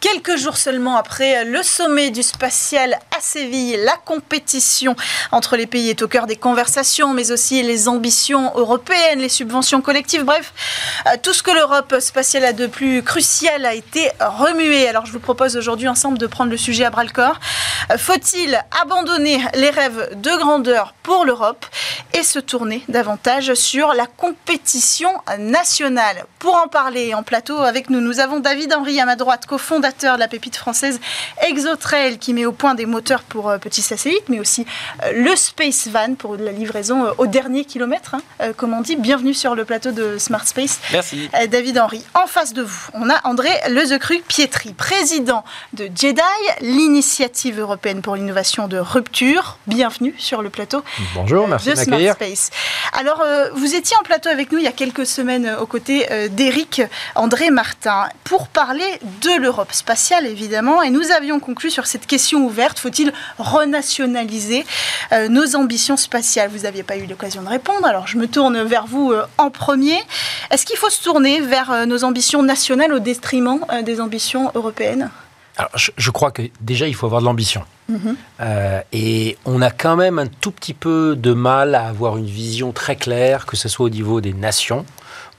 Quelques 0.00 0.36
jours 0.36 0.56
seulement 0.56 0.96
après 0.96 1.44
le 1.44 1.62
sommet 1.62 2.10
du 2.10 2.22
spatial 2.22 2.98
Séville, 3.20 3.76
la 3.84 3.96
compétition 3.96 4.96
entre 5.32 5.56
les 5.56 5.66
pays 5.66 5.90
est 5.90 6.02
au 6.02 6.08
cœur 6.08 6.26
des 6.26 6.36
conversations, 6.36 7.12
mais 7.12 7.32
aussi 7.32 7.62
les 7.62 7.88
ambitions 7.88 8.52
européennes, 8.56 9.20
les 9.20 9.28
subventions 9.28 9.80
collectives, 9.80 10.24
bref, 10.24 10.52
euh, 11.06 11.16
tout 11.22 11.32
ce 11.32 11.42
que 11.42 11.50
l'Europe 11.50 11.96
spatiale 12.00 12.44
a 12.44 12.52
de 12.52 12.66
plus 12.66 13.02
crucial 13.02 13.66
a 13.66 13.74
été 13.74 14.10
remué. 14.20 14.88
Alors 14.88 15.06
je 15.06 15.12
vous 15.12 15.20
propose 15.20 15.56
aujourd'hui 15.56 15.88
ensemble 15.88 16.18
de 16.18 16.26
prendre 16.26 16.50
le 16.50 16.56
sujet 16.56 16.84
à 16.84 16.90
bras 16.90 17.04
le 17.04 17.10
corps. 17.10 17.38
Euh, 17.90 17.98
faut-il 17.98 18.58
abandonner 18.82 19.40
les 19.54 19.70
rêves 19.70 20.10
de 20.16 20.30
grandeur 20.38 20.94
pour 21.02 21.24
l'Europe 21.24 21.66
et 22.14 22.22
se 22.22 22.38
tourner 22.38 22.82
davantage 22.88 23.54
sur 23.54 23.94
la 23.94 24.06
compétition 24.06 25.10
nationale? 25.38 26.24
Pour 26.38 26.56
en 26.56 26.68
parler 26.68 27.14
en 27.14 27.22
plateau 27.22 27.58
avec 27.58 27.90
nous, 27.90 28.00
nous 28.00 28.20
avons 28.20 28.40
David 28.40 28.72
Henry 28.72 29.00
à 29.00 29.04
ma 29.04 29.16
droite, 29.16 29.46
cofondateur 29.46 30.14
de 30.14 30.20
la 30.20 30.28
pépite 30.28 30.56
française 30.56 31.00
Exotrail 31.42 32.18
qui 32.18 32.32
met 32.32 32.46
au 32.46 32.52
point 32.52 32.74
des 32.74 32.86
moteurs 32.86 33.09
pour 33.18 33.48
euh, 33.48 33.58
petits 33.58 33.82
satellites, 33.82 34.28
mais 34.28 34.38
aussi 34.38 34.64
euh, 35.04 35.12
le 35.14 35.34
Space 35.36 35.88
Van 35.88 36.14
pour 36.14 36.36
la 36.36 36.52
livraison 36.52 37.06
euh, 37.06 37.10
au 37.18 37.26
dernier 37.26 37.64
kilomètre, 37.64 38.14
hein, 38.14 38.52
comme 38.56 38.72
on 38.72 38.80
dit. 38.80 38.96
Bienvenue 38.96 39.34
sur 39.34 39.54
le 39.54 39.64
plateau 39.64 39.90
de 39.90 40.18
Smart 40.18 40.46
Space. 40.46 40.78
Merci. 40.92 41.28
David 41.50 41.78
Henry. 41.78 42.04
En 42.14 42.26
face 42.26 42.52
de 42.52 42.62
vous, 42.62 42.88
on 42.94 43.08
a 43.10 43.20
André 43.24 43.50
Lezecru 43.68 44.22
Pietri, 44.26 44.72
président 44.72 45.44
de 45.72 45.88
JEDI, 45.94 46.20
l'initiative 46.60 47.58
européenne 47.60 48.02
pour 48.02 48.16
l'innovation 48.16 48.68
de 48.68 48.78
rupture. 48.78 49.58
Bienvenue 49.66 50.14
sur 50.18 50.42
le 50.42 50.50
plateau 50.50 50.82
Bonjour, 51.14 51.48
merci 51.48 51.70
de 51.70 51.74
Smart 51.74 52.14
Space. 52.14 52.50
Alors, 52.92 53.22
vous 53.54 53.74
étiez 53.74 53.96
en 53.96 54.02
plateau 54.02 54.28
avec 54.28 54.52
nous 54.52 54.58
il 54.58 54.64
y 54.64 54.68
a 54.68 54.72
quelques 54.72 55.06
semaines 55.06 55.56
aux 55.60 55.66
côtés 55.66 56.06
d'Éric 56.30 56.82
André 57.14 57.50
Martin 57.50 58.08
pour 58.24 58.48
parler 58.48 58.84
de 59.22 59.40
l'Europe 59.40 59.72
spatiale, 59.72 60.26
évidemment. 60.26 60.82
Et 60.82 60.90
nous 60.90 61.10
avions 61.10 61.40
conclu 61.40 61.70
sur 61.70 61.86
cette 61.86 62.06
question 62.06 62.44
ouverte, 62.44 62.78
faut-il 62.78 62.99
renationaliser 63.38 64.64
euh, 65.12 65.28
nos 65.28 65.56
ambitions 65.56 65.96
spatiales? 65.96 66.50
Vous 66.50 66.60
n'aviez 66.60 66.82
pas 66.82 66.96
eu 66.96 67.06
l'occasion 67.06 67.42
de 67.42 67.48
répondre, 67.48 67.86
alors 67.86 68.06
je 68.06 68.18
me 68.18 68.26
tourne 68.26 68.62
vers 68.62 68.86
vous 68.86 69.12
euh, 69.12 69.24
en 69.38 69.50
premier. 69.50 69.98
Est-ce 70.50 70.66
qu'il 70.66 70.76
faut 70.76 70.90
se 70.90 71.02
tourner 71.02 71.40
vers 71.40 71.70
euh, 71.70 71.86
nos 71.86 72.04
ambitions 72.04 72.42
nationales 72.42 72.92
au 72.92 72.98
détriment 72.98 73.60
des 73.84 74.00
ambitions 74.00 74.50
européennes? 74.54 75.10
Alors, 75.56 75.70
je, 75.74 76.10
crois 76.10 76.30
que 76.30 76.42
déjà, 76.60 76.86
il 76.86 76.94
faut 76.94 77.06
avoir 77.06 77.20
de 77.20 77.26
l'ambition. 77.26 77.64
Mhm. 77.88 78.16
et 78.92 79.36
on 79.44 79.60
a 79.60 79.72
quand 79.72 79.96
même 79.96 80.20
un 80.20 80.28
tout 80.28 80.52
petit 80.52 80.74
peu 80.74 81.16
de 81.16 81.32
mal 81.32 81.74
à 81.74 81.88
avoir 81.88 82.18
une 82.18 82.26
vision 82.26 82.70
très 82.70 82.94
claire, 82.94 83.46
que 83.46 83.56
ce 83.56 83.68
soit 83.68 83.86
au 83.86 83.90
niveau 83.90 84.20
des 84.20 84.32
nations 84.32 84.86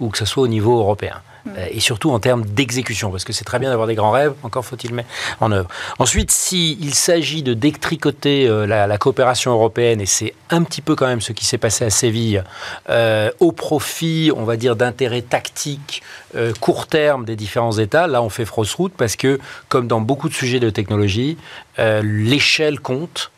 ou 0.01 0.09
que 0.09 0.17
ce 0.17 0.25
soit 0.25 0.43
au 0.43 0.49
niveau 0.49 0.77
européen. 0.77 1.21
Euh, 1.47 1.67
et 1.71 1.79
surtout 1.79 2.11
en 2.11 2.19
termes 2.19 2.45
d'exécution, 2.45 3.11
parce 3.11 3.23
que 3.23 3.33
c'est 3.33 3.45
très 3.45 3.59
bien 3.59 3.69
d'avoir 3.69 3.87
des 3.87 3.95
grands 3.95 4.11
rêves, 4.11 4.33
encore 4.43 4.65
faut-il 4.65 4.93
mettre 4.93 5.09
en 5.39 5.51
œuvre. 5.51 5.67
Ensuite, 5.99 6.31
s'il 6.31 6.93
s'agit 6.93 7.43
de 7.43 7.53
détricoter 7.53 8.47
euh, 8.47 8.65
la, 8.67 8.97
coopération 8.97 9.51
européenne, 9.51 10.01
et 10.01 10.05
c'est 10.05 10.33
un 10.49 10.63
petit 10.63 10.81
peu 10.81 10.95
quand 10.95 11.07
même 11.07 11.21
ce 11.21 11.31
qui 11.31 11.45
s'est 11.45 11.57
passé 11.57 11.85
à 11.85 11.89
Séville, 11.89 12.43
euh, 12.89 13.31
au 13.39 13.51
profit, 13.51 14.31
on 14.35 14.43
va 14.43 14.57
dire, 14.57 14.75
d'intérêts 14.75 15.21
tactiques 15.21 16.03
court 16.61 16.87
terme 16.87 17.25
des 17.25 17.35
différents 17.35 17.77
États, 17.77 18.07
là 18.07 18.21
on 18.21 18.29
fait 18.29 18.45
fausse 18.45 18.73
route, 18.73 18.93
parce 18.95 19.17
que, 19.17 19.39
comme 19.67 19.87
dans 19.87 19.99
beaucoup 19.99 20.29
de 20.29 20.33
sujets 20.33 20.61
de 20.61 20.69
technologie, 20.69 21.37
l'échelle 21.77 22.79
compte 22.79 23.31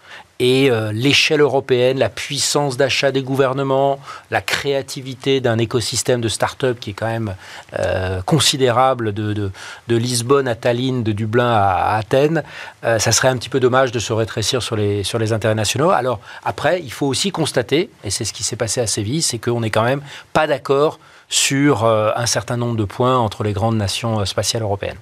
et 0.44 0.70
euh, 0.70 0.92
l'échelle 0.92 1.40
européenne, 1.40 1.98
la 1.98 2.10
puissance 2.10 2.76
d'achat 2.76 3.14
des 3.14 3.22
gouvernements, 3.22 3.98
la 4.30 4.42
créativité 4.42 5.40
d'un 5.40 5.58
écosystème 5.58 6.20
de 6.20 6.28
start-up 6.28 6.82
qui 6.82 6.90
est 6.90 6.94
quand 6.94 7.08
même 7.08 7.36
euh, 7.80 8.22
considérable 8.24 9.14
de, 9.14 9.52
Lisbonne 9.88 10.50
à 10.50 10.56
Tallinn, 10.56 11.02
de 11.02 11.14
Dublin 11.14 11.50
à, 11.50 11.96
Athènes, 11.96 12.44
euh, 12.84 13.00
ça 13.00 13.14
serait 13.14 13.30
un 13.30 13.38
petit 13.38 13.48
peu 13.48 13.62
dommage 13.62 13.94
de 13.94 14.00
se 14.00 14.12
rétrécir 14.12 14.62
sur 14.62 14.76
les, 14.76 15.04
sur 15.04 15.18
les 15.18 15.32
intérêts 15.32 15.56
nationaux. 15.56 15.92
Alors 15.92 16.20
après, 16.44 16.82
il 16.84 16.92
faut 16.92 17.08
aussi 17.08 17.32
constater, 17.32 17.90
et 18.04 18.10
c'est 18.10 18.26
ce 18.26 18.34
qui 18.34 18.44
s'est 18.44 18.58
passé 18.58 18.82
à 18.82 18.88
Séville, 18.88 19.22
c'est 19.22 19.40
qu'on 19.40 19.62
n'est 19.62 19.70
quand 19.70 19.84
même 19.84 20.02
pas 20.34 20.46
d'accord 20.46 21.00
sur 21.30 21.86
un 21.86 22.26
certain 22.26 22.58
nombre 22.58 22.76
de 22.76 22.84
points 22.84 23.18
entre 23.18 23.44
les 23.44 23.54
grandes 23.54 23.78
nations 23.78 24.24
spatiales 24.26 24.62
européennes. 24.62 24.98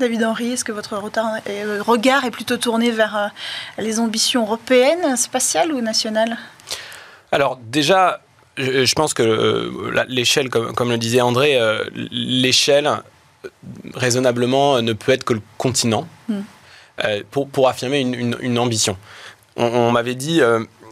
David 0.00 0.24
Henry, 0.24 0.52
est-ce 0.52 0.64
que 0.64 0.72
votre 0.72 0.94
euh, 0.94 1.82
regard 1.82 2.24
est 2.24 2.30
plutôt 2.30 2.56
tourné 2.56 2.90
vers 2.90 3.16
euh, 3.16 3.26
les 3.76 4.00
ambitions 4.00 4.42
européennes, 4.42 5.14
spatiales 5.16 5.72
ou 5.72 5.82
nationales? 5.82 6.38
Alors 7.30 7.58
déjà, 7.62 8.22
je 8.56 8.92
pense 8.94 9.12
que 9.12 9.22
euh, 9.22 10.04
l'échelle, 10.08 10.48
comme, 10.48 10.90
le 10.90 10.96
disait 10.96 11.20
André, 11.20 11.58
l'échelle 12.10 12.90
raisonnablement 13.94 14.80
ne 14.80 14.94
peut 14.94 15.12
être 15.12 15.24
que 15.24 15.34
le 15.34 15.42
continent 15.58 16.08
hmm. 16.28 16.40
pour, 17.30 17.68
affirmer 17.68 18.00
une, 18.00 18.58
ambition. 18.58 18.96
On, 19.56 19.92
m'avait 19.92 20.14
dit, 20.14 20.40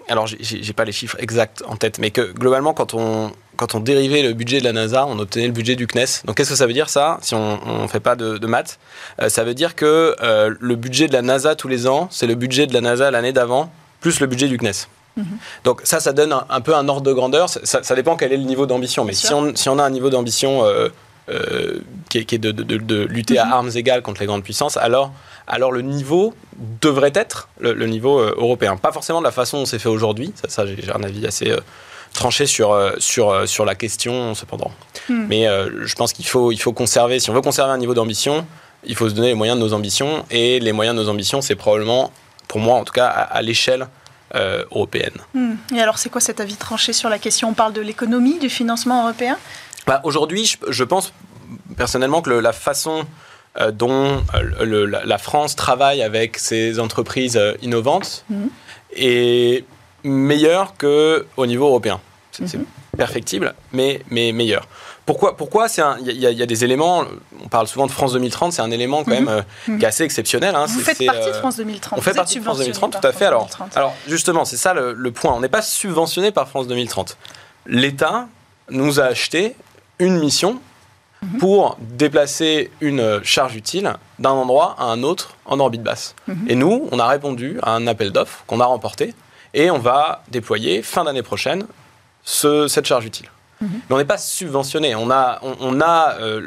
alors 0.09 0.27
j'ai 0.27 0.73
pas 0.75 0.85
les 0.85 0.93
chiffres 0.93 1.17
exacts 1.19 1.63
en 1.67 1.77
tête, 1.77 1.99
mais 1.99 2.11
que 2.11 2.33
globalement 2.33 2.75
quand 2.75 2.93
on 2.95 3.33
quand 3.59 3.75
on 3.75 3.81
dérivait 3.81 4.23
le 4.23 4.35
budget 4.35 4.61
de 4.61 4.65
la 4.65 4.73
NASA, 4.73 5.05
on 5.07 5.19
obtenait 5.19 5.49
le 5.49 5.53
budget 5.53 5.75
du 5.75 5.89
CNES. 5.89 6.23
Donc 6.25 6.37
qu'est-ce 6.37 6.51
que 6.51 6.57
ça 6.57 6.67
veut 6.67 6.73
dire 6.73 6.89
ça 6.89 7.19
Si 7.23 7.35
on 7.35 7.83
ne 7.83 7.89
fait 7.89 8.01
pas 8.01 8.15
de, 8.15 8.47
maths, 8.47 8.79
euh, 9.21 9.29
ça 9.29 9.43
veut 9.43 9.53
dire 9.53 9.75
que 9.75 10.15
euh, 10.23 10.55
le 10.61 10.77
budget 10.77 11.09
de 11.09 11.13
la 11.13 11.23
NASA 11.23 11.57
tous 11.57 11.67
les 11.67 11.89
ans, 11.89 12.07
c'est 12.11 12.29
le 12.29 12.37
budget 12.37 12.69
de 12.69 12.73
la 12.73 12.81
NASA 12.81 13.11
l'année 13.11 13.33
d'avant, 13.33 13.71
plus 14.01 14.21
le 14.21 14.29
budget 14.29 14.47
du 14.47 14.59
CNES. 14.59 14.87
Mhm. 15.17 15.27
Donc 15.65 15.81
ça, 15.83 15.99
ça 15.99 16.13
donne 16.13 16.33
un, 16.49 16.61
peu 16.61 16.77
un 16.77 16.89
ordre 16.89 17.03
de 17.03 17.13
grandeur. 17.13 17.49
Ça, 17.49 17.95
dépend 17.97 18.17
quel 18.17 18.33
est 18.33 18.37
le 18.37 18.45
niveau 18.45 18.67
d'ambition. 18.67 19.05
Mais 19.05 19.13
si 19.13 19.35
on, 19.35 19.55
si 19.57 19.69
on, 19.69 19.81
a 19.81 19.83
un 19.83 19.91
niveau 19.91 20.09
d'ambition 20.09 20.65
euh, 20.65 20.89
qui, 22.09 22.19
est, 22.19 22.39
de, 22.39 23.05
lutter 23.07 23.39
à 23.39 23.47
mhm. 23.47 23.53
armes 23.53 23.71
égales 23.75 24.03
contre 24.03 24.21
les 24.21 24.27
grandes 24.27 24.45
puissances, 24.45 24.77
alors, 24.77 25.11
alors 25.49 25.73
le 25.73 25.83
niveau 25.83 26.33
devrait 26.81 27.13
être 27.13 27.49
le, 27.59 27.75
niveau 27.87 28.21
européen. 28.21 28.77
Pas 28.77 28.93
forcément 28.93 29.19
de 29.19 29.25
la 29.25 29.33
façon 29.33 29.59
dont 29.59 29.67
c'est 29.67 29.81
fait 29.81 29.89
aujourd'hui. 29.89 30.33
Ça, 30.41 30.49
ça 30.49 30.65
j'ai 30.65 30.93
un 30.95 31.03
avis 31.03 31.27
assez 31.27 31.53
trancher 32.19 32.47
sur, 32.47 32.73
euh, 32.73 32.93
sur, 32.99 33.31
euh, 33.31 33.47
sur 33.47 33.65
la 33.65 33.75
question, 33.75 34.35
cependant. 34.35 34.73
Hmm. 35.09 35.27
Mais 35.29 35.47
euh, 35.47 35.87
je 35.87 35.95
pense 35.95 36.13
qu'il 36.13 36.27
faut, 36.27 36.51
il 36.53 36.59
faut 36.59 36.73
conserver, 36.73 37.21
si 37.21 37.31
on 37.31 37.33
veut 37.33 37.41
conserver 37.41 37.73
un 37.73 37.79
niveau 37.79 37.95
d'ambition, 37.95 38.45
il 38.85 38.97
faut 38.97 39.09
se 39.09 39.15
donner 39.15 39.29
les 39.29 39.35
moyens 39.35 39.59
de 39.59 39.65
nos 39.65 39.73
ambitions. 39.73 40.27
Et 40.31 40.59
les 40.59 40.73
moyens 40.73 40.97
de 40.97 41.03
nos 41.03 41.09
ambitions, 41.09 41.41
c'est 41.41 41.55
probablement, 41.55 42.13
pour 42.49 42.61
moi 42.61 42.75
en 42.75 42.85
tout 42.85 42.93
cas, 42.93 43.07
à, 43.07 43.41
l'échelle 43.41 43.87
européenne. 44.35 45.17
Hmm. 45.33 45.55
Et 45.75 45.81
alors, 45.81 45.99
c'est 45.99 46.11
quoi 46.11 46.21
cet 46.21 46.41
avis 46.41 46.57
tranché 46.57 46.93
sur 46.93 47.09
la 47.09 47.19
question? 47.19 47.49
On 47.49 47.55
parle 47.55 47.73
de 47.73 47.81
l'économie, 47.81 48.39
du 48.39 48.51
financement 48.51 49.05
européen? 49.05 49.39
Bah, 49.87 50.01
Aujourd'hui, 50.05 50.59
je, 50.69 50.85
pense 50.85 51.13
personnellement 51.77 52.21
que 52.21 52.31
la 52.31 52.53
façon 52.53 53.07
dont 53.73 54.23
la, 54.61 55.19
France 55.19 55.57
travaille 55.57 56.03
avec 56.03 56.37
ses 56.37 56.79
entreprises 56.79 57.41
innovantes 57.63 58.25
hmm. 58.29 58.49
est 58.95 59.65
meilleure 60.05 60.75
qu'au 60.77 61.47
niveau 61.47 61.67
européen. 61.67 62.01
C'est 62.47 62.59
mhm. 62.59 62.67
perfectible, 62.97 63.55
mais, 63.73 64.03
mais 64.11 64.33
meilleur. 64.33 64.67
Pourquoi 65.07 65.37
Pourquoi 65.37 65.67
Il 66.01 66.13
y, 66.13 66.19
y, 66.19 66.43
a 66.43 66.47
des 66.47 66.65
éléments, 66.65 67.05
on 67.43 67.49
parle 67.49 67.67
souvent 67.67 67.87
de 67.87 67.91
France 67.91 68.13
2030, 68.13 68.53
c'est 68.53 68.63
un 68.63 68.71
élément 68.71 69.05
quand 69.05 69.11
mhm. 69.11 69.25
même 69.25 69.29
euh, 69.29 69.43
mhm. 69.67 69.79
qui 69.79 69.85
est 69.85 69.89
assez 69.89 70.05
exceptionnel. 70.05 70.55
Hein. 70.55 70.67
Vous 70.67 70.81
faites 70.81 71.05
partie 71.05 71.29
de 71.29 71.35
France 71.35 71.57
2030. 71.57 71.99
On 71.99 72.03
fait 72.03 72.15
partie 72.15 72.39
de 72.39 72.45
France 72.45 72.59
2030, 72.59 73.01
tout 73.01 73.07
à 73.07 73.13
fait. 73.13 73.27
Alors, 73.27 73.49
alors 73.75 73.95
justement, 74.07 74.45
c'est 74.45 74.57
ça 74.57 74.75
le, 74.75 75.11
point. 75.11 75.33
On 75.33 75.41
n'est 75.41 75.49
pas 75.49 75.63
subventionné 75.63 76.31
par 76.31 76.49
France 76.49 76.67
2030. 76.67 77.17
L'État 77.67 78.29
nous 78.71 79.01
a 79.01 79.05
acheté 79.05 79.57
une 79.99 80.19
mission 80.19 80.61
pour 81.41 81.77
déplacer 81.81 82.71
une 82.81 83.21
charge 83.25 83.57
utile 83.57 83.95
d'un 84.19 84.31
endroit 84.31 84.77
à 84.79 84.85
un 84.85 85.03
autre 85.03 85.35
en 85.47 85.59
orbite 85.59 85.83
basse. 85.83 86.15
Et 86.47 86.55
nous, 86.55 86.89
on 86.93 86.99
a 86.99 87.07
répondu 87.07 87.59
à 87.63 87.73
un 87.73 87.87
appel 87.87 88.13
d'offres 88.13 88.45
qu'on 88.47 88.61
a 88.61 88.67
remporté 88.67 89.15
et 89.55 89.71
on 89.71 89.79
va 89.79 90.23
déployer 90.31 90.83
fin 90.83 91.05
d'année 91.05 91.23
prochaine 91.23 91.67
cette 92.25 92.87
charge 92.87 93.05
utile. 93.07 93.29
Mhm. 93.61 93.69
Mais 93.89 93.95
on 93.95 93.99
n'est 93.99 94.05
pas 94.05 94.19
subventionné. 94.19 94.95
On 94.95 95.11
a, 95.11 95.41
on, 95.43 95.81
a 95.81 96.17
euh, 96.21 96.41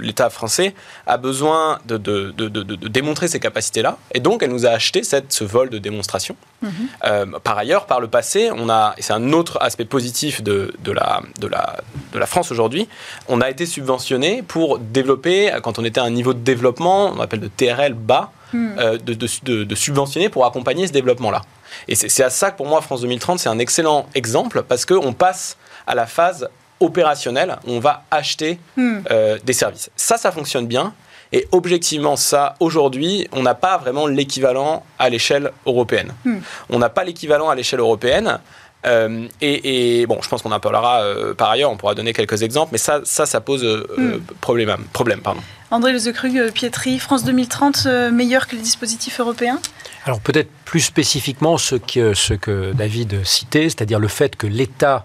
l'État 0.00 0.30
français 0.30 0.74
a 1.06 1.16
besoin 1.16 1.80
de, 1.86 1.96
de, 1.96 2.88
démontrer 2.88 3.28
ses 3.28 3.40
capacités-là, 3.40 3.98
et 4.14 4.20
donc 4.20 4.42
elle 4.42 4.50
nous 4.50 4.66
a 4.66 4.70
acheté 4.70 5.02
cette, 5.02 5.32
ce 5.32 5.44
vol 5.44 5.70
de 5.70 5.78
démonstration. 5.78 6.36
Mhm. 6.62 6.70
Euh, 7.04 7.26
par 7.42 7.58
ailleurs, 7.58 7.86
par 7.86 8.00
le 8.00 8.08
passé, 8.08 8.50
on 8.54 8.68
a, 8.68 8.94
c'est 8.98 9.12
un 9.12 9.32
autre 9.32 9.58
aspect 9.60 9.84
positif 9.84 10.42
de, 10.42 10.72
la, 10.86 11.22
de, 11.40 11.46
la, 11.46 11.80
de 12.12 12.18
la 12.18 12.26
France 12.26 12.50
aujourd'hui, 12.52 12.88
on 13.28 13.40
a 13.40 13.50
été 13.50 13.66
subventionné 13.66 14.42
pour 14.42 14.78
développer, 14.78 15.52
quand 15.62 15.78
on 15.78 15.84
était 15.84 16.00
à 16.00 16.04
un 16.04 16.10
niveau 16.10 16.32
de 16.32 16.40
développement, 16.40 17.12
on 17.16 17.20
appelle 17.20 17.40
de 17.40 17.48
TRL 17.48 17.94
bas, 17.94 18.30
mhm. 18.52 18.76
euh, 18.78 18.98
de, 18.98 19.74
subventionner 19.74 20.28
pour 20.28 20.46
accompagner 20.46 20.86
ce 20.86 20.92
développement-là. 20.92 21.42
Et 21.88 21.94
c'est 21.94 22.22
à 22.22 22.30
ça 22.30 22.50
que 22.50 22.56
pour 22.56 22.66
moi, 22.66 22.80
France 22.80 23.00
2030, 23.02 23.38
c'est 23.38 23.48
un 23.48 23.58
excellent 23.58 24.06
exemple 24.14 24.62
parce 24.62 24.84
qu'on 24.84 25.12
passe 25.12 25.56
à 25.86 25.94
la 25.94 26.06
phase 26.06 26.48
opérationnelle, 26.80 27.56
on 27.66 27.78
va 27.78 28.04
acheter 28.10 28.58
hmm. 28.76 28.98
euh, 29.10 29.38
des 29.44 29.52
services. 29.52 29.90
Ça, 29.96 30.16
ça 30.18 30.30
fonctionne 30.30 30.66
bien. 30.66 30.92
Et 31.32 31.48
objectivement, 31.52 32.16
ça, 32.16 32.54
aujourd'hui, 32.60 33.26
on 33.32 33.42
n'a 33.42 33.54
pas 33.54 33.78
vraiment 33.78 34.06
l'équivalent 34.06 34.84
à 34.98 35.08
l'échelle 35.08 35.50
européenne. 35.64 36.12
Hmm. 36.24 36.38
On 36.70 36.78
n'a 36.78 36.88
pas 36.88 37.04
l'équivalent 37.04 37.48
à 37.48 37.54
l'échelle 37.54 37.80
européenne. 37.80 38.38
Euh, 38.86 39.26
et, 39.40 40.06
bon, 40.06 40.18
je 40.22 40.28
pense 40.28 40.42
qu'on 40.42 40.52
en 40.52 40.60
parlera 40.60 41.02
euh, 41.02 41.34
par 41.34 41.50
ailleurs, 41.50 41.70
on 41.70 41.76
pourra 41.76 41.94
donner 41.94 42.12
quelques 42.12 42.42
exemples, 42.42 42.70
mais 42.72 42.78
ça, 42.78 43.00
ça, 43.04 43.26
ça 43.26 43.40
pose 43.40 43.64
euh, 43.64 43.86
hmm. 43.96 44.20
problème, 44.40 44.76
problème. 44.92 45.20
Pardon. 45.20 45.40
André 45.70 45.92
Lezekrug, 45.92 46.52
Pietri, 46.52 46.98
France 46.98 47.24
2030, 47.24 47.86
meilleur 48.12 48.46
que 48.46 48.54
les 48.54 48.62
dispositifs 48.62 49.18
européens? 49.18 49.58
Alors 50.04 50.20
peut-être 50.20 50.48
plus 50.64 50.80
spécifiquement 50.80 51.58
ce 51.58 51.74
que, 51.74 52.14
ce 52.14 52.34
que 52.34 52.72
David 52.72 53.24
citait, 53.24 53.64
c'est-à-dire 53.64 53.98
le 53.98 54.06
fait 54.06 54.36
que 54.36 54.46
l'État 54.46 55.04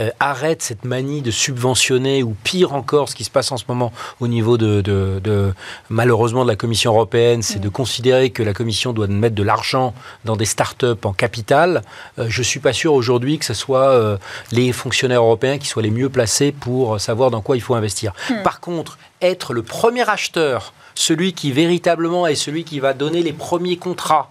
euh, 0.00 0.10
arrête 0.18 0.62
cette 0.62 0.84
manie 0.84 1.20
de 1.20 1.30
subventionner, 1.30 2.22
ou 2.22 2.34
pire 2.42 2.72
encore, 2.72 3.08
ce 3.08 3.14
qui 3.14 3.24
se 3.24 3.30
passe 3.30 3.52
en 3.52 3.58
ce 3.58 3.64
moment 3.68 3.92
au 4.20 4.28
niveau 4.28 4.56
de, 4.56 5.52
malheureusement 5.90 6.42
de 6.44 6.48
la 6.48 6.56
Commission 6.56 6.92
européenne, 6.92 7.42
c'est 7.42 7.58
de 7.58 7.68
considérer 7.68 8.30
que 8.30 8.42
la 8.42 8.54
Commission 8.54 8.92
doit 8.92 9.06
mettre 9.08 9.34
de 9.34 9.42
l'argent 9.42 9.92
dans 10.24 10.36
des 10.36 10.46
start-up 10.46 11.04
en 11.04 11.12
capital. 11.12 11.82
Euh, 12.18 12.26
je 12.28 12.40
ne 12.40 12.44
suis 12.44 12.60
pas 12.60 12.72
sûr 12.72 12.94
aujourd'hui 12.94 13.38
que 13.38 13.44
ce 13.44 13.54
soit 13.54 13.90
euh, 13.90 14.16
les 14.52 14.72
fonctionnaires 14.72 15.22
européens 15.22 15.58
qui 15.58 15.66
soient 15.66 15.82
les 15.82 15.90
mieux 15.90 16.08
placés 16.08 16.50
pour 16.50 16.98
savoir 16.98 17.30
dans 17.30 17.42
quoi 17.42 17.56
il 17.56 17.60
faut 17.60 17.74
investir. 17.74 18.12
Hmm. 18.30 18.42
Par 18.42 18.60
contre, 18.60 18.98
être 19.20 19.52
le 19.52 19.62
premier 19.62 20.08
acheteur, 20.08 20.72
celui 20.94 21.34
qui 21.34 21.52
véritablement 21.52 22.26
est 22.26 22.34
celui 22.34 22.64
qui 22.64 22.80
va 22.80 22.94
donner 22.94 23.22
les 23.22 23.32
premiers 23.32 23.76
contrats, 23.76 24.30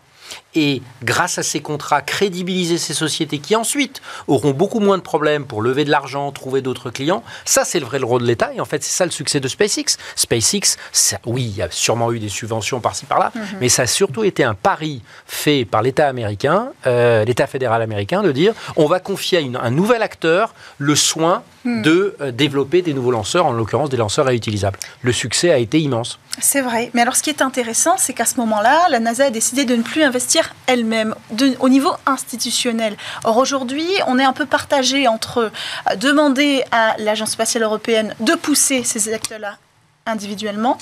et 0.55 0.81
grâce 1.03 1.37
à 1.37 1.43
ces 1.43 1.61
contrats, 1.61 2.01
crédibiliser 2.01 2.77
ces 2.77 2.93
sociétés 2.93 3.39
qui 3.39 3.55
ensuite 3.55 4.01
auront 4.27 4.51
beaucoup 4.51 4.79
moins 4.79 4.97
de 4.97 5.03
problèmes 5.03 5.45
pour 5.45 5.61
lever 5.61 5.85
de 5.85 5.91
l'argent, 5.91 6.31
trouver 6.31 6.61
d'autres 6.61 6.89
clients. 6.89 7.23
Ça, 7.45 7.65
c'est 7.65 7.79
le 7.79 7.85
vrai 7.85 7.99
rôle 7.99 8.21
de 8.21 8.27
l'État 8.27 8.51
et 8.53 8.59
en 8.59 8.65
fait, 8.65 8.83
c'est 8.83 8.95
ça 8.95 9.05
le 9.05 9.11
succès 9.11 9.39
de 9.39 9.47
SpaceX. 9.47 9.97
SpaceX, 10.15 10.77
oui, 11.25 11.43
il 11.43 11.57
y 11.57 11.61
a 11.61 11.69
sûrement 11.69 12.11
eu 12.11 12.19
des 12.19 12.29
subventions 12.29 12.79
par-ci 12.79 13.05
par-là, 13.05 13.31
mhm. 13.35 13.41
mais 13.61 13.69
ça 13.69 13.83
a 13.83 13.87
surtout 13.87 14.23
été 14.23 14.43
un 14.43 14.55
pari 14.55 15.01
fait 15.25 15.65
par 15.65 15.81
l'État 15.81 16.07
américain, 16.07 16.69
euh, 16.87 17.25
l'État 17.25 17.47
fédéral 17.47 17.81
américain, 17.81 18.21
de 18.21 18.31
dire 18.31 18.53
on 18.75 18.87
va 18.87 18.99
confier 18.99 19.37
à 19.37 19.65
un 19.65 19.71
nouvel 19.71 20.01
acteur 20.01 20.53
le 20.77 20.95
soin 20.95 21.43
hmm. 21.65 21.81
de 21.81 22.15
euh, 22.21 22.31
développer 22.31 22.81
des 22.81 22.93
nouveaux 22.93 23.11
lanceurs, 23.11 23.45
en 23.45 23.51
l'occurrence 23.51 23.89
des 23.89 23.97
lanceurs 23.97 24.25
réutilisables. 24.25 24.79
Le 25.01 25.11
succès 25.11 25.51
a 25.51 25.57
été 25.57 25.79
immense. 25.79 26.19
C'est 26.41 26.61
vrai. 26.61 26.91
Mais 26.93 27.01
alors, 27.01 27.15
ce 27.15 27.23
qui 27.23 27.29
est 27.29 27.41
intéressant, 27.41 27.95
c'est 27.97 28.13
qu'à 28.13 28.25
ce 28.25 28.37
moment-là, 28.37 28.87
la 28.89 28.99
NASA 28.99 29.25
a 29.25 29.29
décidé 29.29 29.65
de 29.65 29.75
ne 29.75 29.81
plus 29.81 30.03
investir 30.03 30.38
elle-même 30.67 31.15
au 31.59 31.69
niveau 31.69 31.91
institutionnel. 32.05 32.95
Or, 33.23 33.37
aujourd'hui, 33.37 33.87
on 34.07 34.19
est 34.19 34.23
un 34.23 34.33
peu 34.33 34.45
partagé 34.45 35.07
entre 35.07 35.51
euh, 35.91 35.95
demander 35.95 36.63
à 36.71 36.95
l'Agence 36.97 37.31
spatiale 37.31 37.63
européenne 37.63 38.15
de 38.19 38.33
pousser 38.33 38.83
ces 38.83 39.13
actes-là 39.13 39.57
individuellement 40.05 40.77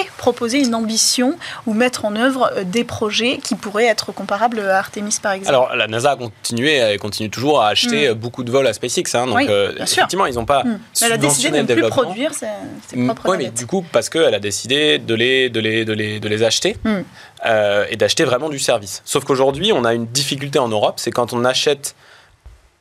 et 0.00 0.06
proposer 0.16 0.60
une 0.60 0.74
ambition 0.74 1.36
ou 1.66 1.74
mettre 1.74 2.04
en 2.04 2.16
œuvre 2.16 2.50
euh, 2.56 2.64
des 2.64 2.84
projets 2.84 3.38
qui 3.42 3.54
pourraient 3.54 3.86
être 3.86 4.12
comparables 4.12 4.60
à 4.60 4.78
Artemis 4.78 5.16
par 5.22 5.32
exemple. 5.32 5.48
Alors 5.48 5.74
la 5.74 5.86
NASA 5.86 6.12
a 6.12 6.16
continué 6.16 6.92
et 6.92 6.98
continue 6.98 7.30
toujours 7.30 7.62
à 7.62 7.68
acheter 7.68 8.10
mm. 8.10 8.14
beaucoup 8.14 8.44
de 8.44 8.50
vols 8.50 8.66
à 8.66 8.72
SpaceX. 8.72 9.14
Hein, 9.14 9.26
donc 9.26 9.48
euh, 9.48 9.72
effectivement, 9.78 10.26
ils 10.26 10.34
n'ont 10.34 10.44
pas 10.44 10.64
mm. 10.64 10.80
Elle 11.02 11.12
a 11.12 11.18
décidé 11.18 11.50
de 11.50 11.56
ne 11.56 11.74
plus 11.74 11.88
produire 11.88 12.32
ses, 12.34 12.46
mm. 12.94 13.06
propres 13.06 13.30
Oui, 13.30 13.36
mais 13.38 13.50
du 13.50 13.66
coup, 13.66 13.84
parce 13.92 14.08
qu'elle 14.08 14.34
a 14.34 14.40
décidé 14.40 14.98
de 14.98 15.14
les, 15.14 15.50
de 15.50 15.60
les, 15.60 15.84
de 15.84 15.92
les, 15.92 16.20
de 16.20 16.28
les 16.28 16.42
acheter 16.42 16.76
euh, 17.44 17.86
et 17.90 17.96
d'acheter 17.96 18.24
vraiment 18.24 18.48
du 18.48 18.58
service. 18.58 19.02
Sauf 19.04 19.24
qu'aujourd'hui, 19.24 19.72
on 19.72 19.84
a 19.84 19.94
une 19.94 20.06
difficulté 20.06 20.58
en 20.58 20.68
Europe, 20.68 20.94
c'est 20.98 21.10
quand 21.10 21.32
on 21.32 21.44
achète 21.44 21.94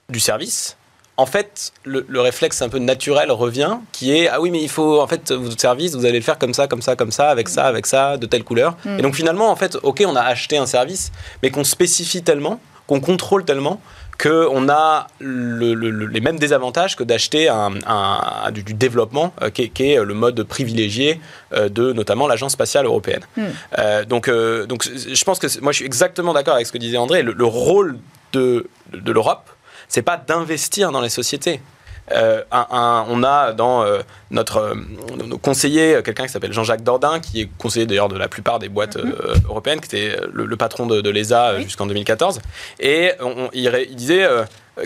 du 0.10 0.20
service, 0.20 0.78
en 1.18 1.26
fait, 1.26 1.72
le, 1.86 2.06
réflexe 2.20 2.62
un 2.62 2.70
peu 2.70 2.80
naturel 2.80 3.32
revient, 3.32 3.78
qui 3.94 4.12
est 4.12 4.28
ah 4.28 4.42
oui, 4.42 4.52
mais 4.52 4.62
il 4.62 4.70
faut 4.70 5.00
en 5.02 5.08
fait 5.08 5.32
votre 5.32 5.60
service, 5.60 5.96
vous 5.96 6.06
allez 6.06 6.20
le 6.20 6.24
faire 6.24 6.38
comme 6.38 6.54
ça, 6.54 6.68
comme 6.68 6.82
ça, 6.82 6.96
comme 6.96 7.12
ça, 7.12 7.30
avec 7.30 7.48
ça, 7.48 7.66
avec 7.66 7.86
ça, 7.86 8.18
de 8.18 8.26
telle 8.26 8.44
couleur. 8.44 8.76
Mm. 8.84 9.00
Et 9.00 9.02
donc 9.02 9.16
finalement, 9.16 9.50
en 9.50 9.56
fait, 9.56 9.78
ok, 9.82 10.04
on 10.06 10.16
a 10.16 10.22
acheté 10.22 10.58
un 10.58 10.66
service, 10.66 11.12
mais 11.42 11.52
qu'on 11.52 11.64
spécifie 11.64 12.22
tellement, 12.22 12.60
qu'on 12.88 13.00
contrôle 13.00 13.46
tellement, 13.46 13.80
qu'on 14.22 14.70
a 14.70 15.08
les 15.22 16.22
mêmes 16.22 16.40
désavantages 16.40 16.96
que 16.96 17.04
d'acheter 17.04 17.48
un, 17.48 17.72
du, 18.52 18.74
développement, 18.74 19.34
euh, 19.42 19.50
qui, 19.50 19.72
est, 19.80 20.04
le 20.04 20.14
mode 20.14 20.44
privilégié 20.44 21.20
euh, 21.54 21.70
de 21.70 21.94
notamment 21.94 22.28
l'Agence 22.28 22.54
spatiale 22.54 22.86
européenne. 22.86 23.24
Mm. 23.38 23.44
Euh, 23.80 24.06
donc, 24.06 24.30
donc 24.30 24.84
je 24.86 25.24
pense 25.24 25.40
que 25.40 25.48
moi 25.62 25.72
je 25.72 25.78
suis 25.78 25.86
exactement 25.86 26.34
d'accord 26.34 26.56
avec 26.56 26.68
ce 26.68 26.74
que 26.74 26.78
disait 26.78 26.98
André. 26.98 27.22
Le, 27.24 27.46
rôle 27.46 27.98
de, 28.34 28.68
de 28.94 29.12
l'Europe, 29.12 29.50
c'est 29.88 30.02
pas 30.02 30.18
d'investir 30.18 30.92
dans 30.92 31.02
les 31.02 31.10
sociétés. 31.10 31.62
Euh, 32.12 32.44
on 32.52 33.24
a 33.24 33.52
dans 33.54 33.84
euh, 33.84 34.02
notre 34.30 34.58
euh, 34.58 34.76
conseiller 35.42 36.02
quelqu'un 36.04 36.28
qui 36.28 36.32
s'appelle 36.32 36.54
Jean-Jacques 36.54 36.84
Dordain, 36.84 37.20
qui 37.20 37.42
est 37.42 37.50
conseiller 37.58 37.86
d'ailleurs 37.86 38.10
de 38.10 38.18
la 38.18 38.28
plupart 38.28 38.60
des 38.60 38.70
boîtes 38.70 38.98
mhm. 38.98 39.16
européennes, 39.50 39.82
qui 39.82 39.96
était 39.96 40.18
le, 40.32 40.56
patron 40.56 40.86
de, 40.86 41.10
l'ESA 41.10 41.60
jusqu'en 41.62 41.88
2014. 41.88 42.42
Et 42.80 43.12
il, 43.54 43.72
disait 43.96 44.28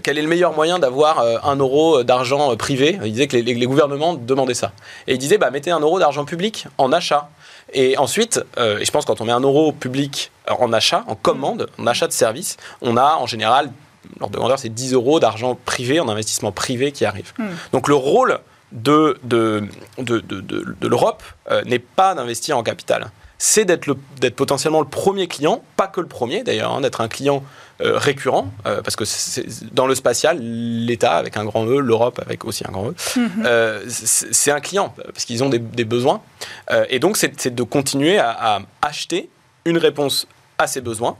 quel 0.03 0.17
est 0.17 0.21
le 0.21 0.27
meilleur 0.27 0.53
moyen 0.53 0.79
d'avoir 0.79 1.23
un 1.43 1.55
euro 1.57 2.03
d'argent 2.03 2.55
privé? 2.55 2.99
Il 3.03 3.11
disait 3.11 3.27
que 3.27 3.35
les, 3.35 3.65
gouvernements 3.65 4.13
demandaient 4.13 4.53
ça. 4.53 4.71
Et 5.07 5.13
il 5.13 5.17
disait 5.17 5.37
bah, 5.37 5.51
mettez 5.51 5.71
un 5.71 5.79
euro 5.79 5.99
d'argent 5.99 6.25
public 6.25 6.67
en 6.77 6.91
achat. 6.91 7.29
Et 7.73 7.97
ensuite, 7.97 8.41
et 8.57 8.85
je 8.85 8.91
pense 8.91 9.05
quand 9.05 9.21
on 9.21 9.25
met 9.25 9.31
un 9.31 9.41
euro 9.41 9.71
public 9.71 10.31
en 10.47 10.73
achat, 10.73 11.03
en 11.07 11.15
commande, 11.15 11.69
en 11.77 11.85
achat 11.85 12.07
de 12.07 12.13
services, 12.13 12.57
on 12.81 12.97
a 12.97 13.15
en 13.15 13.27
général 13.27 13.71
l'ordre 14.19 14.33
de 14.33 14.39
grandeur, 14.39 14.59
c'est 14.59 14.69
10 14.69 14.93
euros 14.93 15.19
d'argent 15.19 15.57
privé, 15.65 15.99
en 15.99 16.09
investissement 16.09 16.51
privé 16.51 16.91
qui 16.91 17.05
arrive. 17.05 17.33
Hmm. 17.37 17.47
Donc 17.71 17.87
le 17.87 17.95
rôle 17.95 18.39
de, 18.71 19.17
de, 19.23 19.63
de, 19.97 20.19
de, 20.19 20.87
l'Europe 20.87 21.23
euh, 21.49 21.63
n'est 21.63 21.79
pas 21.79 22.13
d'investir 22.13 22.57
en 22.57 22.63
capital. 22.63 23.11
C'est 23.41 23.63
d'être 23.63 23.93
potentiellement 24.35 24.81
le 24.81 24.87
premier 24.87 25.27
client, 25.27 25.63
pas 25.77 25.87
que 25.87 26.01
le 26.01 26.07
premier 26.07 26.43
d'ailleurs, 26.43 26.73
hein, 26.73 26.81
d'être 26.81 26.99
un 26.99 27.07
client 27.07 27.41
euh, 27.81 27.97
récurrent, 27.97 28.51
euh, 28.65 28.81
parce 28.81 28.97
que 28.97 29.05
dans 29.73 29.87
le 29.87 29.95
spatial, 29.95 30.39
l'État 30.39 31.13
avec 31.13 31.37
un 31.37 31.45
grand 31.45 31.65
E, 31.65 31.79
l'Europe 31.79 32.19
avec 32.23 32.43
aussi 32.43 32.65
un 32.67 32.71
grand 32.71 32.89
E, 32.89 32.95
hmm. 33.15 33.89
c'est 33.89 34.51
un 34.51 34.59
client, 34.59 34.93
parce 35.13 35.23
qu'ils 35.23 35.41
ont 35.43 35.49
des, 35.49 35.59
besoins. 35.85 36.21
et 36.89 36.99
donc 36.99 37.15
c'est 37.15 37.55
de 37.55 37.63
continuer 37.63 38.19
à 38.19 38.59
acheter 38.81 39.29
une 39.63 39.77
réponse 39.77 40.27
à 40.57 40.67
ces 40.67 40.81
besoins 40.81 41.17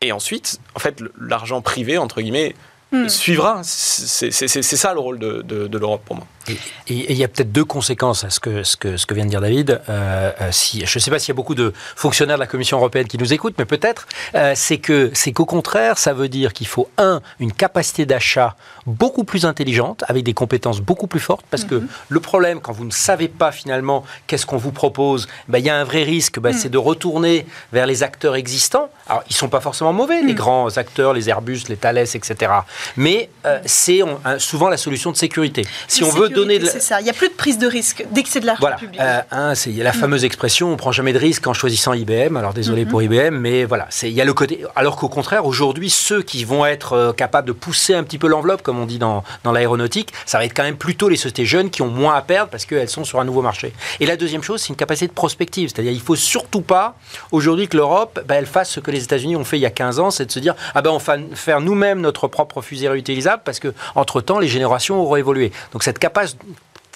et 0.00 0.12
ensuite, 0.12 0.60
en 0.74 0.78
fait, 0.78 1.02
l'argent 1.20 1.62
privé, 1.62 1.98
entre 1.98 2.20
guillemets, 2.20 2.54
hmm. 2.92 3.08
suivra. 3.08 3.62
C'est 3.64 4.30
ça 4.30 4.94
le 4.94 5.00
rôle 5.00 5.18
de, 5.18 5.42
de 5.42 5.78
l'Europe 5.78 6.02
pour 6.04 6.16
moi. 6.16 6.26
Et 6.48 7.12
il 7.12 7.16
y 7.16 7.24
a 7.24 7.28
peut-être 7.28 7.52
deux 7.52 7.64
conséquences 7.64 8.24
à 8.24 8.30
ce 8.30 8.40
que, 8.40 8.62
ce 8.62 8.76
que, 8.76 8.96
ce 8.96 9.06
que 9.06 9.14
vient 9.14 9.24
de 9.24 9.30
dire 9.30 9.40
David. 9.40 9.80
Euh, 9.88 10.32
euh, 10.40 10.48
si, 10.50 10.84
je 10.84 10.98
ne 10.98 11.00
sais 11.00 11.10
pas 11.10 11.18
s'il 11.18 11.28
y 11.28 11.32
a 11.32 11.34
beaucoup 11.34 11.54
de 11.54 11.72
fonctionnaires 11.96 12.36
de 12.36 12.40
la 12.40 12.46
Commission 12.46 12.78
européenne 12.78 13.06
qui 13.06 13.18
nous 13.18 13.32
écoutent, 13.32 13.54
mais 13.58 13.64
peut-être, 13.64 14.06
euh, 14.34 14.52
c'est 14.54 14.78
que 14.78 15.10
c'est 15.14 15.32
qu'au 15.32 15.46
contraire, 15.46 15.98
ça 15.98 16.12
veut 16.12 16.28
dire 16.28 16.52
qu'il 16.52 16.66
faut, 16.66 16.88
un, 16.98 17.20
une 17.40 17.52
capacité 17.52 18.06
d'achat 18.06 18.56
beaucoup 18.86 19.24
plus 19.24 19.46
intelligente, 19.46 20.04
avec 20.08 20.24
des 20.24 20.34
compétences 20.34 20.80
beaucoup 20.80 21.06
plus 21.06 21.20
fortes, 21.20 21.44
parce 21.50 21.64
que 21.64 21.76
mhm. 21.76 21.88
le 22.08 22.20
problème, 22.20 22.60
quand 22.60 22.72
vous 22.72 22.84
ne 22.84 22.90
savez 22.90 23.28
pas 23.28 23.50
finalement 23.50 24.04
qu'est-ce 24.26 24.44
qu'on 24.44 24.58
vous 24.58 24.72
propose, 24.72 25.26
ben, 25.48 25.58
il 25.58 25.64
y 25.64 25.70
a 25.70 25.76
un 25.76 25.84
vrai 25.84 26.02
risque, 26.02 26.38
ben, 26.38 26.52
c'est 26.52 26.68
de 26.68 26.78
retourner 26.78 27.46
vers 27.72 27.86
les 27.86 28.02
acteurs 28.02 28.36
existants. 28.36 28.90
Alors, 29.08 29.22
ils 29.28 29.32
ne 29.32 29.36
sont 29.36 29.48
pas 29.48 29.60
forcément 29.60 29.92
mauvais, 29.92 30.20
les 30.20 30.32
mhm. 30.32 30.34
grands 30.34 30.76
acteurs, 30.76 31.14
les 31.14 31.28
Airbus, 31.30 31.62
les 31.68 31.76
Thales, 31.76 31.98
etc. 31.98 32.52
Mais 32.96 33.30
c'est 33.64 34.00
souvent 34.38 34.68
la 34.68 34.76
solution 34.76 35.10
de 35.10 35.16
sécurité. 35.16 35.62
Si 35.88 36.04
on 36.04 36.10
veut 36.10 36.28
c'est 36.66 36.80
ça. 36.80 37.00
Il 37.00 37.04
n'y 37.04 37.10
a 37.10 37.14
plus 37.14 37.28
de 37.28 37.34
prise 37.34 37.58
de 37.58 37.66
risque 37.66 38.04
dès 38.10 38.22
que 38.22 38.28
c'est 38.28 38.40
de 38.40 38.46
l'argent 38.46 38.60
voilà. 38.60 38.76
public. 38.76 39.00
Euh, 39.00 39.54
il 39.66 39.76
y 39.76 39.80
a 39.80 39.84
la 39.84 39.90
mm. 39.90 39.94
fameuse 39.94 40.24
expression 40.24 40.72
on 40.72 40.76
prend 40.76 40.92
jamais 40.92 41.12
de 41.12 41.18
risque 41.18 41.46
en 41.46 41.54
choisissant 41.54 41.92
IBM. 41.92 42.36
Alors 42.36 42.54
désolé 42.54 42.84
mm-hmm. 42.84 42.88
pour 42.88 43.02
IBM, 43.02 43.36
mais 43.36 43.64
voilà, 43.64 43.88
il 44.02 44.10
y 44.10 44.20
a 44.20 44.24
le 44.24 44.34
côté. 44.34 44.64
Alors 44.76 44.96
qu'au 44.96 45.08
contraire, 45.08 45.46
aujourd'hui, 45.46 45.90
ceux 45.90 46.22
qui 46.22 46.44
vont 46.44 46.66
être 46.66 46.92
euh, 46.92 47.12
capables 47.12 47.46
de 47.46 47.52
pousser 47.52 47.94
un 47.94 48.02
petit 48.02 48.18
peu 48.18 48.26
l'enveloppe, 48.26 48.62
comme 48.62 48.78
on 48.78 48.86
dit 48.86 48.98
dans, 48.98 49.24
dans 49.42 49.52
l'aéronautique, 49.52 50.12
ça 50.26 50.38
va 50.38 50.44
être 50.44 50.54
quand 50.54 50.62
même 50.62 50.76
plutôt 50.76 51.08
les 51.08 51.16
sociétés 51.16 51.46
jeunes 51.46 51.70
qui 51.70 51.82
ont 51.82 51.88
moins 51.88 52.14
à 52.14 52.22
perdre 52.22 52.50
parce 52.50 52.64
qu'elles 52.64 52.88
sont 52.88 53.04
sur 53.04 53.20
un 53.20 53.24
nouveau 53.24 53.42
marché. 53.42 53.72
Et 54.00 54.06
la 54.06 54.16
deuxième 54.16 54.42
chose, 54.42 54.60
c'est 54.62 54.68
une 54.68 54.76
capacité 54.76 55.06
de 55.06 55.12
prospective. 55.12 55.70
C'est-à-dire, 55.70 55.92
il 55.92 56.00
faut 56.00 56.16
surtout 56.16 56.62
pas 56.62 56.96
aujourd'hui 57.32 57.68
que 57.68 57.76
l'Europe, 57.76 58.20
bah, 58.26 58.34
elle 58.36 58.46
fasse 58.46 58.70
ce 58.70 58.80
que 58.80 58.90
les 58.90 59.02
États-Unis 59.02 59.36
ont 59.36 59.44
fait 59.44 59.58
il 59.58 59.62
y 59.62 59.66
a 59.66 59.70
15 59.70 60.00
ans, 60.00 60.10
c'est 60.10 60.26
de 60.26 60.32
se 60.32 60.38
dire 60.38 60.54
ah 60.74 60.82
ben 60.82 60.90
on 60.90 60.98
va 60.98 61.16
faire 61.34 61.60
nous-mêmes 61.60 62.00
notre 62.00 62.28
propre 62.28 62.62
fusée 62.62 62.88
réutilisable 62.88 63.42
parce 63.44 63.60
que 63.60 63.72
entre 63.94 64.20
temps 64.20 64.38
les 64.38 64.48
générations 64.48 65.00
auront 65.00 65.16
évolué. 65.16 65.52
Donc 65.72 65.82
cette 65.82 65.98
capacité 65.98 66.23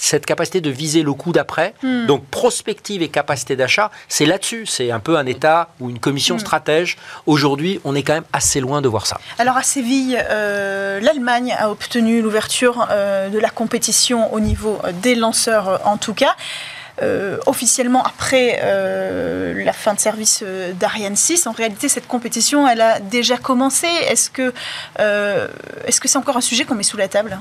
cette 0.00 0.26
capacité 0.26 0.60
de 0.60 0.70
viser 0.70 1.02
le 1.02 1.12
coup 1.12 1.32
d'après, 1.32 1.74
hmm. 1.82 2.06
donc 2.06 2.24
prospective 2.26 3.02
et 3.02 3.08
capacité 3.08 3.56
d'achat, 3.56 3.90
c'est 4.08 4.26
là-dessus. 4.26 4.66
C'est 4.66 4.90
un 4.90 5.00
peu 5.00 5.16
un 5.16 5.26
État 5.26 5.70
ou 5.80 5.90
une 5.90 5.98
commission 5.98 6.36
hmm. 6.36 6.40
stratège. 6.40 6.96
Aujourd'hui, 7.26 7.80
on 7.84 7.94
est 7.94 8.02
quand 8.02 8.14
même 8.14 8.24
assez 8.32 8.60
loin 8.60 8.80
de 8.80 8.88
voir 8.88 9.06
ça. 9.06 9.18
Alors 9.38 9.56
à 9.56 9.62
Séville, 9.62 10.18
euh, 10.30 11.00
l'Allemagne 11.00 11.54
a 11.58 11.70
obtenu 11.70 12.22
l'ouverture 12.22 12.86
euh, 12.90 13.28
de 13.28 13.38
la 13.38 13.50
compétition 13.50 14.32
au 14.32 14.40
niveau 14.40 14.80
des 15.02 15.14
lanceurs 15.14 15.80
en 15.84 15.96
tout 15.96 16.14
cas. 16.14 16.34
Euh, 17.00 17.38
officiellement 17.46 18.02
après 18.02 18.60
la 18.60 19.72
fin 19.72 19.94
de 19.94 20.00
service 20.00 20.42
d'Ariane 20.74 21.14
6. 21.14 21.46
En 21.46 21.52
réalité, 21.52 21.88
cette 21.88 22.08
compétition, 22.08 22.66
elle 22.66 22.80
a 22.80 22.98
déjà 22.98 23.36
commencé. 23.36 23.86
Est-ce 23.86 24.30
que 24.30 24.52
est-ce 24.98 26.00
que 26.00 26.08
c'est 26.08 26.18
encore 26.18 26.36
un 26.36 26.40
sujet 26.40 26.64
qu'on 26.64 26.74
met 26.74 26.82
sous 26.82 26.96
la 26.96 27.06
table? 27.06 27.38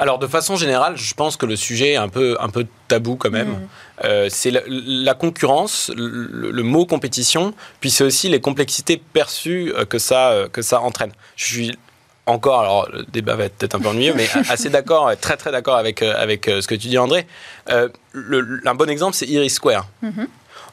Alors, 0.00 0.18
de 0.18 0.26
façon 0.26 0.56
générale, 0.56 0.96
je 0.96 1.12
pense 1.14 1.36
que 1.36 1.44
le 1.46 1.54
sujet 1.56 1.90
est 1.92 1.96
un 1.96 2.08
peu, 2.08 2.36
un 2.40 2.48
peu 2.48 2.66
tabou 2.88 3.16
quand 3.16 3.30
même. 3.30 3.50
Mm. 3.50 3.68
Euh, 4.04 4.26
c'est 4.30 4.50
la, 4.50 4.62
la 4.66 5.12
concurrence, 5.14 5.90
le, 5.94 6.50
le 6.50 6.62
mot 6.62 6.86
compétition, 6.86 7.52
puis 7.80 7.90
c'est 7.90 8.02
aussi 8.02 8.30
les 8.30 8.40
complexités 8.40 8.96
perçues 9.12 9.72
euh, 9.76 9.84
que 9.84 9.98
ça, 9.98 10.30
euh, 10.30 10.48
que 10.48 10.62
ça 10.62 10.80
entraîne. 10.80 11.12
Je 11.36 11.44
suis 11.44 11.78
encore, 12.24 12.60
alors 12.60 12.88
le 12.90 13.02
débat 13.04 13.36
va 13.36 13.44
être 13.44 13.56
peut-être 13.56 13.74
un 13.74 13.80
peu 13.80 13.88
ennuyeux, 13.88 14.14
mais 14.16 14.26
assez 14.48 14.70
d'accord, 14.70 15.10
très 15.20 15.36
très 15.36 15.52
d'accord 15.52 15.76
avec, 15.76 16.02
avec 16.02 16.46
ce 16.46 16.66
que 16.66 16.74
tu 16.74 16.88
dis 16.88 16.96
André. 16.96 17.26
Euh, 17.68 17.88
le- 18.12 18.60
un 18.64 18.74
bon 18.74 18.88
exemple, 18.88 19.14
c'est 19.14 19.26
Iris 19.26 19.54
Square. 19.54 19.86
Mhm. 20.02 20.26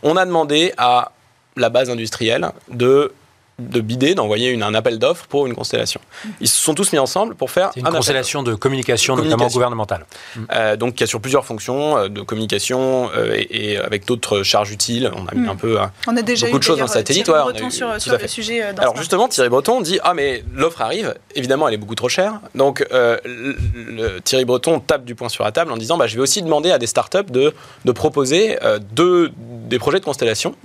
On 0.04 0.16
a 0.16 0.26
demandé 0.26 0.72
à 0.78 1.12
la 1.58 1.70
base 1.70 1.90
industrielle 1.90 2.48
de 2.70 3.12
de 3.60 3.82
bider, 3.82 4.13
d'envoyer 4.13 4.50
une- 4.52 4.62
un 4.62 4.76
appel 4.76 5.00
d'offres 5.00 5.26
pour 5.28 5.48
une 5.48 5.56
constellation. 5.56 6.00
Ils 6.41 6.48
se 6.48 6.62
sont 6.62 6.76
tous 6.76 6.93
mis 6.93 7.00
ensemble 7.00 7.34
pour 7.34 7.50
faire 7.50 7.70
un 7.70 7.72
une 7.78 7.86
appel 7.88 7.98
constellation 7.98 8.43
de 8.43 8.54
communication, 8.54 9.15
notamment 9.15 9.32
Communication. 9.32 9.58
gouvernementale. 9.58 10.06
euh, 10.54 10.76
donc, 10.76 10.93
qui 10.96 11.04
a 11.04 11.08
sur 11.08 11.20
plusieurs 11.22 11.43
fonctions 11.43 11.98
euh, 11.98 12.08
de 12.08 12.22
communication 12.22 13.10
euh, 13.15 13.34
et, 13.36 13.72
et 13.72 13.78
avec 13.80 14.06
d'autres 14.06 14.43
charges 14.43 14.72
utiles. 14.72 15.10
On 15.15 15.26
a 15.26 15.34
mis 15.34 15.48
Mm. 15.48 15.50
un 15.50 15.56
peu. 15.56 15.80
un- 15.80 15.91
On 16.08 16.15
a 16.15 16.22
déjà 16.22 16.46
Beaucoup 16.46 16.58
eu 16.58 16.60
de 16.60 16.63
choses 16.63 16.76
d'ailleurs, 16.78 16.89
en 16.89 16.93
satellite, 16.93 17.24
Thierry 17.26 17.39
ouais, 17.39 17.46
on 17.46 17.50
a 17.50 17.52
Breton 17.54 17.67
eu- 17.67 17.72
sur, 17.72 18.02
sur 18.02 18.17
le 18.17 18.28
sujet. 18.28 18.63
euh, 18.63 18.74
dans 18.74 18.82
Alors 18.84 18.98
justement, 18.98 19.28
Thierry 19.28 19.50
Breton 19.50 19.82
dit 19.82 20.00
ah 20.04 20.13
mais 20.13 20.43
l'offre 20.54 20.82
arrive. 20.82 21.15
Évidemment, 21.36 21.67
elle 21.67 21.74
est 21.74 21.78
beaucoup 21.78 21.96
trop 21.96 22.10
chère. 22.10 22.39
Donc 22.54 22.86
euh, 22.91 23.17
le- 23.26 23.56
le- 23.74 24.22
Thierry 24.22 24.46
Breton 24.46 24.80
tape 24.80 25.04
du 25.04 25.15
poing 25.15 25.30
sur 25.30 25.43
la 25.43 25.52
table 25.52 25.72
en 25.72 25.78
disant 25.78 25.98
bah, 25.98 26.06
je 26.06 26.15
vais 26.15 26.22
aussi 26.22 26.43
demander 26.43 26.70
à 26.72 26.78
des 26.78 26.88
startups 26.88 27.30
de 27.32 27.54
de 27.86 27.91
proposer 27.91 28.60
euh, 28.63 28.78
deux 28.91 29.32
des 29.38 29.80
projets 29.80 30.00
de 30.00 30.06
constellation. 30.06 30.56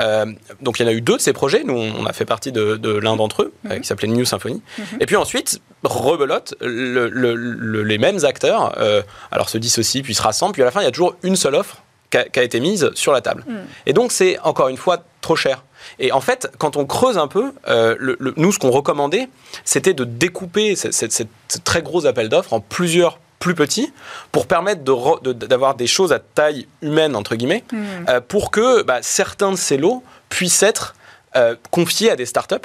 Euh, 0.00 0.26
donc 0.60 0.78
il 0.78 0.82
y 0.82 0.84
en 0.84 0.88
a 0.88 0.92
eu 0.92 1.00
deux 1.00 1.16
de 1.16 1.22
ces 1.22 1.32
projets. 1.32 1.62
Nous, 1.64 1.74
on 1.74 2.04
a 2.06 2.12
fait 2.12 2.24
partie 2.26 2.41
de, 2.50 2.76
de 2.76 2.90
l'un 2.90 3.14
d'entre 3.16 3.42
eux, 3.42 3.52
Mhm. 3.64 3.72
euh, 3.72 3.78
qui 3.78 3.86
s'appelait 3.86 4.08
New 4.08 4.24
Symphony. 4.24 4.62
Mhm. 4.78 4.84
Et 5.00 5.06
puis 5.06 5.16
ensuite, 5.16 5.60
rebelote, 5.84 6.54
le- 6.60 7.08
le- 7.08 7.34
le- 7.34 7.82
les 7.82 7.98
mêmes 7.98 8.24
acteurs, 8.24 8.74
euh, 8.78 9.02
alors 9.30 9.48
se 9.48 9.58
dissocient, 9.58 10.02
puis 10.02 10.14
se 10.14 10.22
rassemblent, 10.22 10.52
puis 10.54 10.62
à 10.62 10.64
la 10.64 10.70
fin, 10.70 10.80
il 10.80 10.84
y 10.84 10.88
a 10.88 10.92
toujours 10.92 11.14
une 11.22 11.36
seule 11.36 11.54
offre 11.54 11.82
qui 12.10 12.18
a, 12.18 12.42
été 12.42 12.60
mise 12.60 12.90
sur 12.94 13.12
la 13.12 13.20
table. 13.22 13.44
Mhm. 13.46 13.56
Et 13.86 13.92
donc 13.92 14.12
c'est 14.12 14.38
encore 14.40 14.68
une 14.68 14.76
fois 14.76 15.02
trop 15.22 15.36
cher. 15.36 15.64
Et 15.98 16.12
en 16.12 16.20
fait, 16.20 16.50
quand 16.58 16.76
on 16.76 16.84
creuse 16.84 17.16
un 17.18 17.26
peu, 17.26 17.52
euh, 17.68 17.96
le- 17.98 18.16
le- 18.20 18.34
nous, 18.36 18.52
ce 18.52 18.58
qu'on 18.58 18.70
recommandait, 18.70 19.28
c'était 19.64 19.94
de 19.94 20.04
découper 20.04 20.76
ce, 20.76 20.90
ce- 20.92 21.08
ce- 21.08 21.22
ce 21.48 21.58
très 21.58 21.82
gros 21.82 22.04
appel 22.06 22.28
d'offres 22.28 22.52
en 22.52 22.60
plusieurs 22.60 23.18
plus 23.38 23.54
petits 23.56 23.92
pour 24.30 24.46
permettre 24.46 24.84
de 24.84 24.92
re- 24.92 25.20
de- 25.22 25.32
d'avoir 25.32 25.74
des 25.74 25.88
choses 25.88 26.12
à 26.12 26.18
taille 26.20 26.68
humaine, 26.82 27.16
entre 27.16 27.34
guillemets, 27.34 27.64
euh, 28.08 28.20
pour 28.20 28.50
que 28.52 28.82
bah, 28.82 28.98
certains 29.00 29.50
de 29.50 29.56
ces 29.56 29.76
lots 29.78 30.04
puissent 30.28 30.62
être 30.62 30.94
euh, 31.36 31.54
confiés 31.70 32.10
à 32.10 32.16
des 32.16 32.26
startups 32.26 32.56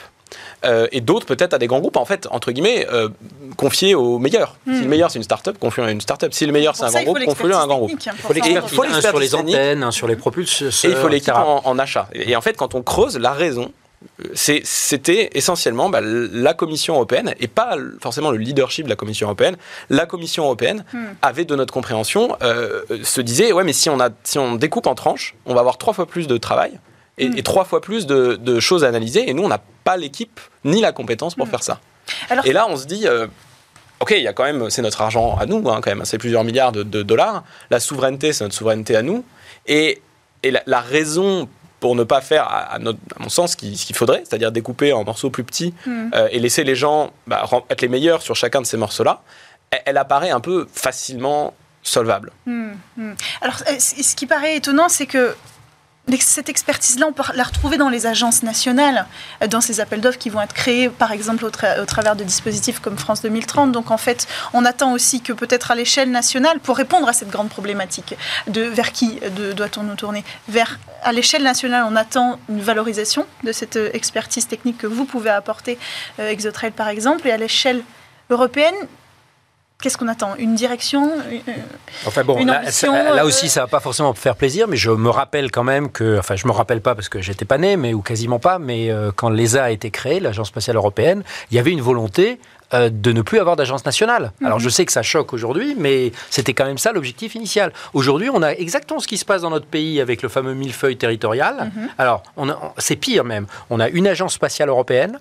euh, 0.66 0.88
et 0.92 1.00
d'autres 1.02 1.26
peut-être 1.26 1.54
à 1.54 1.58
des 1.58 1.68
grands 1.68 1.80
groupes. 1.80 1.96
En 1.98 2.06
fait, 2.06 2.28
entre 2.32 2.52
guillemets, 2.52 2.86
euh, 2.92 3.10
confiés 3.56 3.96
aux 3.96 4.20
meilleurs. 4.20 4.58
Si 4.66 4.72
Mm. 4.72 4.82
le 4.82 4.88
meilleur 4.88 5.12
c'est 5.12 5.20
une 5.20 5.24
startup, 5.24 5.58
confions 5.58 5.84
à 5.86 5.92
une 5.92 6.02
startup. 6.02 6.34
Si 6.34 6.46
le 6.46 6.52
meilleur 6.52 6.76
c'est 6.76 6.84
un 6.84 6.90
grand 6.92 7.04
groupe, 7.04 7.24
confions-le 7.26 7.56
à 7.56 7.62
un 7.62 7.68
grand 7.68 7.78
groupe. 7.78 7.92
l'expertise 7.92 8.72
Il 8.72 8.76
faut 8.76 8.84
hein, 8.84 8.88
l'expertise, 8.88 9.10
sur 9.10 9.20
les 9.20 9.36
antennes, 9.36 9.84
un 9.84 9.92
sur 9.92 10.08
les 10.08 10.16
propulseurs. 10.16 10.72
Et 10.84 10.90
il 10.90 10.96
faut 10.98 11.08
l'équipe 11.08 11.34
en, 11.34 11.62
en 11.66 11.80
achat. 11.80 12.10
Et 12.14 12.36
en 12.36 12.42
fait, 12.42 12.58
quand 12.58 12.76
on 12.76 12.82
creuse, 12.84 13.18
la 13.18 13.32
raison, 13.32 13.72
c'était 14.34 15.30
essentiellement 15.34 15.90
bah, 15.90 16.02
la 16.02 16.54
Commission 16.54 16.96
européenne, 16.96 17.34
et 17.40 17.48
pas 17.48 17.76
forcément 18.02 18.32
le 18.32 18.38
leadership 18.38 18.86
de 18.86 18.90
la 18.90 18.96
Commission 18.96 19.28
européenne. 19.28 19.58
La 19.90 20.06
Commission 20.06 20.44
européenne 20.44 20.84
Hmm. 20.94 21.06
avait, 21.22 21.46
de 21.46 21.56
notre 21.56 21.74
compréhension, 21.74 22.36
euh, 22.42 22.82
se 23.04 23.22
disait, 23.22 23.52
ouais, 23.52 23.64
mais 23.64 23.74
si 23.74 23.90
on, 23.90 24.00
a, 24.00 24.10
si 24.24 24.38
on 24.40 24.56
découpe 24.56 24.88
en 24.88 24.96
tranches, 24.96 25.36
on 25.46 25.54
va 25.54 25.62
avoir 25.62 25.78
trois 25.78 25.94
fois 25.94 26.06
plus 26.06 26.28
de 26.28 26.38
travail. 26.38 26.80
Et, 27.18 27.30
Hmm. 27.30 27.38
et 27.38 27.44
trois 27.44 27.66
fois 27.66 27.82
plus 27.82 28.06
de, 28.06 28.36
de 28.36 28.60
choses 28.60 28.84
à 28.84 28.88
analyser, 28.88 29.28
et 29.30 29.34
nous, 29.34 29.44
on 29.44 29.48
n'a 29.48 29.62
pas 29.84 29.98
l'équipe 29.98 30.40
ni 30.64 30.82
la 30.82 30.92
compétence 30.92 31.36
pour 31.36 31.48
Hmm. 31.48 31.52
faire 31.52 31.64
ça. 31.64 31.80
Alors- 32.30 32.46
et 32.46 32.54
là, 32.54 32.68
on 32.70 32.76
se 32.78 32.86
dit, 32.86 33.08
euh, 33.08 33.28
ok, 34.00 34.14
il 34.16 34.22
y 34.24 34.28
a 34.28 34.34
quand 34.34 34.44
même, 34.44 34.70
c'est 34.70 34.82
notre 34.84 35.02
argent 35.02 35.36
à 35.38 35.46
nous, 35.46 35.68
hein, 35.70 35.80
quand 35.82 35.90
même, 35.90 36.06
c'est 36.06 36.18
plusieurs 36.20 36.44
milliards 36.44 36.72
de, 36.72 36.84
de 36.84 37.02
dollars. 37.04 37.44
La 37.72 37.80
souveraineté, 37.80 38.34
c'est 38.34 38.44
notre 38.44 38.56
souveraineté 38.56 38.96
à 38.96 39.02
nous. 39.02 39.26
Et, 39.66 40.02
et 40.44 40.52
la, 40.52 40.62
la 40.68 40.80
raison 40.80 41.50
pour 41.80 41.96
ne 41.96 42.04
pas 42.04 42.22
faire, 42.22 42.44
à, 42.44 42.60
à 42.74 42.80
notre- 42.80 43.00
à 43.20 43.22
mon 43.24 43.30
sens, 43.30 43.52
ce 43.52 43.56
qu'il 43.58 43.96
faudrait, 43.96 44.24
c'est-à-dire 44.28 44.52
découper 44.52 44.94
en 44.94 45.04
morceaux 45.04 45.30
plus 45.32 45.44
petits 45.44 45.74
Hmm. 45.86 46.10
euh, 46.14 46.28
et 46.32 46.40
laisser 46.40 46.64
les 46.64 46.76
gens 46.76 47.12
bah, 47.26 47.48
être 47.70 47.82
les 47.82 47.88
meilleurs 47.88 48.22
sur 48.22 48.36
chacun 48.36 48.62
de 48.62 48.66
ces 48.68 48.78
morceaux-là, 48.78 49.22
elle, 49.72 49.82
elle 49.86 49.98
apparaît 49.98 50.30
un 50.32 50.40
peu 50.40 50.68
facilement 50.72 51.54
solvable. 51.84 52.32
Alors, 53.42 53.64
euh, 53.70 53.76
ce 53.80 54.16
qui 54.16 54.26
paraît 54.28 54.56
étonnant, 54.58 54.90
c'est 54.90 55.06
que 55.08 55.36
cette 56.20 56.50
expertise-là, 56.50 57.06
on 57.08 57.14
peut 57.14 57.24
la 57.36 57.44
retrouver 57.44 57.78
dans 57.78 57.90
les 57.90 58.06
agences 58.06 58.42
nationales, 58.44 59.06
euh, 59.44 59.48
dans 59.48 59.62
ces 59.62 59.80
appels 59.80 60.02
d'offres 60.02 60.18
qui 60.18 60.30
vont 60.30 60.42
être 60.42 60.54
créés, 60.54 60.90
par 60.90 61.12
exemple, 61.12 61.44
au, 61.46 61.50
tra- 61.50 61.80
au 61.82 61.86
travers 61.86 62.16
de 62.16 62.24
dispositifs 62.24 62.80
comme 62.80 62.98
France 62.98 63.22
2030. 63.22 63.72
Donc, 63.72 63.92
en 63.92 63.98
fait, 63.98 64.28
on 64.54 64.66
attend 64.66 64.94
aussi 64.94 65.22
que 65.22 65.34
peut-être 65.34 65.72
à 65.72 65.76
l'échelle 65.76 66.10
nationale, 66.12 66.60
pour 66.60 66.78
répondre 66.78 67.08
à 67.08 67.14
cette 67.14 67.30
grande 67.30 67.50
problématique, 67.50 68.16
de 68.48 68.62
vers 68.62 68.92
qui 68.92 69.20
de- 69.36 69.54
doit-on 69.54 69.84
nous 69.84 69.96
tourner? 69.96 70.24
Vers, 70.48 70.80
À 71.04 71.12
l'échelle 71.12 71.44
nationale, 71.44 71.84
on 71.90 71.96
attend 71.96 72.40
une 72.50 72.62
valorisation 72.62 73.26
de 73.44 73.52
cette 73.52 73.76
euh, 73.76 73.90
expertise 73.94 74.48
technique 74.48 74.78
que 74.78 74.88
vous 74.88 75.06
pouvez 75.06 75.30
apporter, 75.30 75.78
euh, 76.20 76.30
Exotrail 76.30 76.72
par 76.72 76.88
exemple, 76.88 77.28
et 77.28 77.32
à 77.32 77.38
l'échelle 77.38 77.84
européenne, 78.30 78.76
qu'est-ce 79.82 79.98
qu'on 79.98 80.08
attend? 80.08 80.36
Une 80.38 80.56
direction? 80.56 81.12
Une- 81.32 81.42
Enfin 82.06 82.24
bon, 82.24 82.38
Une 82.40 82.48
là, 82.48 82.62
ambition, 82.62 82.94
ça- 82.94 83.04
là 83.16 83.24
euh, 83.24 83.28
aussi, 83.28 83.50
ça 83.50 83.62
va 83.62 83.68
pas 83.68 83.80
forcément 83.80 84.10
me 84.10 84.16
faire 84.16 84.36
plaisir, 84.36 84.68
mais 84.68 84.78
je 84.78 84.90
me 84.92 85.10
rappelle 85.10 85.52
quand 85.52 85.64
même 85.64 85.90
que, 85.92 86.18
enfin, 86.20 86.36
je 86.36 86.48
me 86.48 86.52
rappelle 86.52 86.82
pas 86.82 86.96
parce 86.96 87.10
que 87.10 87.22
j'étais 87.22 87.46
pas 87.46 87.58
né, 87.58 87.78
mais 87.78 87.94
ou 87.94 88.02
quasiment 88.02 88.40
pas, 88.40 88.60
mais 88.60 88.90
euh, 88.92 89.12
quand 89.16 89.30
l'ESA 89.30 89.64
a 89.66 89.70
été 89.72 89.92
créée, 89.92 90.20
l'Agence 90.20 90.48
spatiale 90.48 90.78
européenne, 90.78 91.24
il 91.52 91.56
y 91.58 91.60
avait 91.60 91.72
une 91.72 91.82
volonté 91.82 92.40
euh, 92.74 92.90
de 92.92 93.12
ne 93.12 93.22
plus 93.22 93.40
avoir 93.40 93.56
d'agence 93.56 93.86
nationale. 93.86 94.32
Alors 94.44 94.60
je 94.60 94.70
sais 94.70 94.86
que 94.86 94.92
ça 94.92 95.02
choque 95.04 95.34
aujourd'hui, 95.34 95.76
mais 95.78 96.12
c'était 96.30 96.54
quand 96.54 96.66
même 96.66 96.78
ça 96.78 96.92
l'objectif 96.92 97.36
initial. 97.36 97.72
Aujourd'hui, 97.94 98.30
on 98.34 98.42
a 98.42 98.52
exactement 98.52 99.00
ce 99.00 99.08
qui 99.08 99.18
se 99.18 99.26
passe 99.26 99.42
dans 99.44 99.50
notre 99.50 99.68
pays 99.68 100.02
avec 100.02 100.22
le 100.22 100.30
fameux 100.30 100.54
millefeuille 100.54 100.98
territorial. 100.98 101.72
Alors, 101.98 102.24
on 102.36 102.50
a- 102.50 102.54
on- 102.62 102.72
c'est 102.78 102.96
pire 102.98 103.24
même. 103.24 103.48
On 103.70 103.80
a 103.80 103.88
une 103.90 104.08
agence 104.08 104.34
spatiale 104.34 104.70
européenne. 104.70 105.20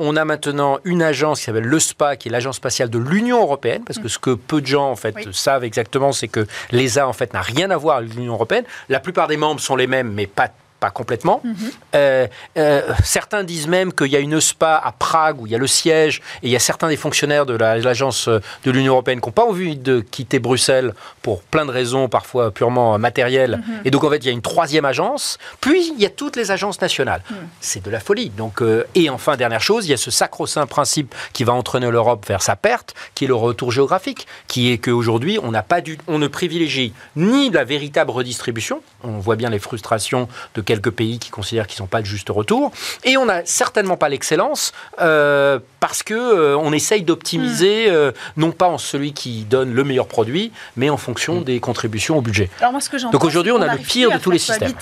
On 0.00 0.16
a 0.16 0.24
maintenant 0.24 0.78
une 0.84 1.02
agence 1.02 1.40
qui 1.40 1.44
s'appelle 1.44 1.68
l'ESPA, 1.68 2.16
qui 2.16 2.28
est 2.28 2.32
l'agence 2.32 2.56
spatiale 2.56 2.88
de 2.90 2.98
l'Union 2.98 3.40
européenne, 3.42 3.82
parce 3.86 3.98
que 3.98 4.08
ce 4.08 4.18
que 4.18 4.30
peu 4.34 4.60
de 4.60 4.66
gens 4.66 4.90
en 4.90 4.96
fait 4.96 5.14
Oui. 5.14 5.28
savent 5.32 5.62
exactement, 5.62 6.10
c'est 6.12 6.26
que 6.28 6.46
l'ESA 6.72 7.06
en 7.06 7.12
fait 7.12 7.32
n'a 7.34 7.42
rien 7.42 7.70
à 7.70 7.76
voir 7.76 7.98
avec 7.98 8.14
l'Union 8.14 8.32
européenne. 8.32 8.64
La 8.88 8.98
plupart 8.98 9.28
des 9.28 9.36
membres 9.36 9.60
sont 9.60 9.76
les 9.76 9.86
mêmes, 9.86 10.10
mais 10.12 10.26
pas 10.26 10.48
pas 10.80 10.90
complètement. 10.90 11.42
Euh, 11.94 12.26
euh, 12.56 12.82
certains 13.04 13.44
disent 13.44 13.68
même 13.68 13.92
qu'il 13.92 14.06
y 14.08 14.16
a 14.16 14.18
une 14.18 14.32
ESPA 14.32 14.76
à 14.78 14.92
Prague 14.92 15.40
où 15.40 15.46
il 15.46 15.52
y 15.52 15.54
a 15.54 15.58
le 15.58 15.66
siège 15.66 16.22
et 16.42 16.46
il 16.46 16.50
y 16.50 16.56
a 16.56 16.60
certains 16.60 16.88
des 16.88 16.96
fonctionnaires 16.96 17.44
de 17.46 17.54
la- 17.54 17.76
l'agence 17.76 18.28
euh, 18.28 18.40
de 18.64 18.70
l'Union 18.70 18.94
européenne 18.94 19.20
qui 19.20 19.28
n'ont 19.28 19.32
pas 19.32 19.44
envie 19.46 19.76
de 19.76 20.00
quitter 20.00 20.38
Bruxelles 20.38 20.94
pour 21.22 21.42
plein 21.42 21.66
de 21.66 21.70
raisons, 21.70 22.08
parfois 22.08 22.50
purement 22.50 22.98
matérielles. 22.98 23.60
Et 23.84 23.90
donc 23.90 24.04
en 24.04 24.10
fait, 24.10 24.16
il 24.18 24.26
y 24.26 24.30
a 24.30 24.32
une 24.32 24.42
troisième 24.42 24.84
agence. 24.86 25.38
Puis 25.60 25.92
il 25.94 26.00
y 26.00 26.06
a 26.06 26.10
toutes 26.10 26.36
les 26.36 26.50
agences 26.50 26.80
nationales. 26.80 27.22
C'est 27.60 27.82
de 27.84 27.90
la 27.90 28.00
folie. 28.00 28.30
Donc 28.30 28.62
euh, 28.62 28.84
et 28.94 29.10
enfin 29.10 29.36
dernière 29.36 29.60
chose, 29.60 29.86
il 29.86 29.90
y 29.90 29.94
a 29.94 29.98
ce 29.98 30.10
sacro-saint 30.10 30.66
principe 30.66 31.14
qui 31.32 31.44
va 31.44 31.52
entraîner 31.52 31.90
l'Europe 31.90 32.24
vers 32.26 32.42
sa 32.42 32.56
perte, 32.56 32.94
qui 33.14 33.24
est 33.24 33.28
le 33.28 33.34
retour 33.34 33.70
géographique, 33.70 34.26
qui 34.48 34.72
est 34.72 34.78
qu'aujourd'hui 34.78 35.38
on 35.42 35.50
n'a 35.50 35.62
pas 35.62 35.80
du, 35.82 35.98
on 36.08 36.18
ne 36.18 36.26
privilégie 36.26 36.92
ni 37.16 37.50
la 37.50 37.64
véritable 37.64 38.10
redistribution. 38.10 38.82
On 39.02 39.18
voit 39.18 39.36
bien 39.36 39.50
les 39.50 39.58
frustrations 39.58 40.28
de 40.54 40.60
quelques 40.70 40.92
pays 40.92 41.18
qui 41.18 41.30
considèrent 41.30 41.66
qu'ils 41.66 41.82
n'ont 41.82 41.88
pas 41.88 42.00
de 42.00 42.06
juste 42.06 42.28
retour, 42.30 42.70
et 43.02 43.16
on 43.16 43.24
n'a 43.24 43.44
certainement 43.44 43.96
pas 43.96 44.08
l'excellence 44.08 44.72
euh, 45.00 45.58
parce 45.80 46.04
que 46.04 46.14
euh, 46.14 46.56
on 46.56 46.72
essaye 46.72 47.02
d'optimiser 47.02 47.90
euh, 47.90 48.12
non 48.36 48.52
pas 48.52 48.68
en 48.68 48.78
celui 48.78 49.12
qui 49.12 49.42
donne 49.42 49.74
le 49.74 49.82
meilleur 49.82 50.06
produit, 50.06 50.52
mais 50.76 50.88
en 50.88 50.96
fonction 50.96 51.40
des 51.40 51.58
contributions 51.58 52.18
au 52.18 52.20
budget. 52.20 52.50
Alors 52.60 52.70
moi, 52.70 52.80
ce 52.80 52.88
que 52.88 53.10
Donc 53.10 53.24
aujourd'hui, 53.24 53.50
on 53.50 53.60
a 53.60 53.74
le 53.74 53.80
pire 53.80 54.12
de 54.12 54.18
tous 54.18 54.30
les 54.30 54.38
systèmes. 54.38 54.72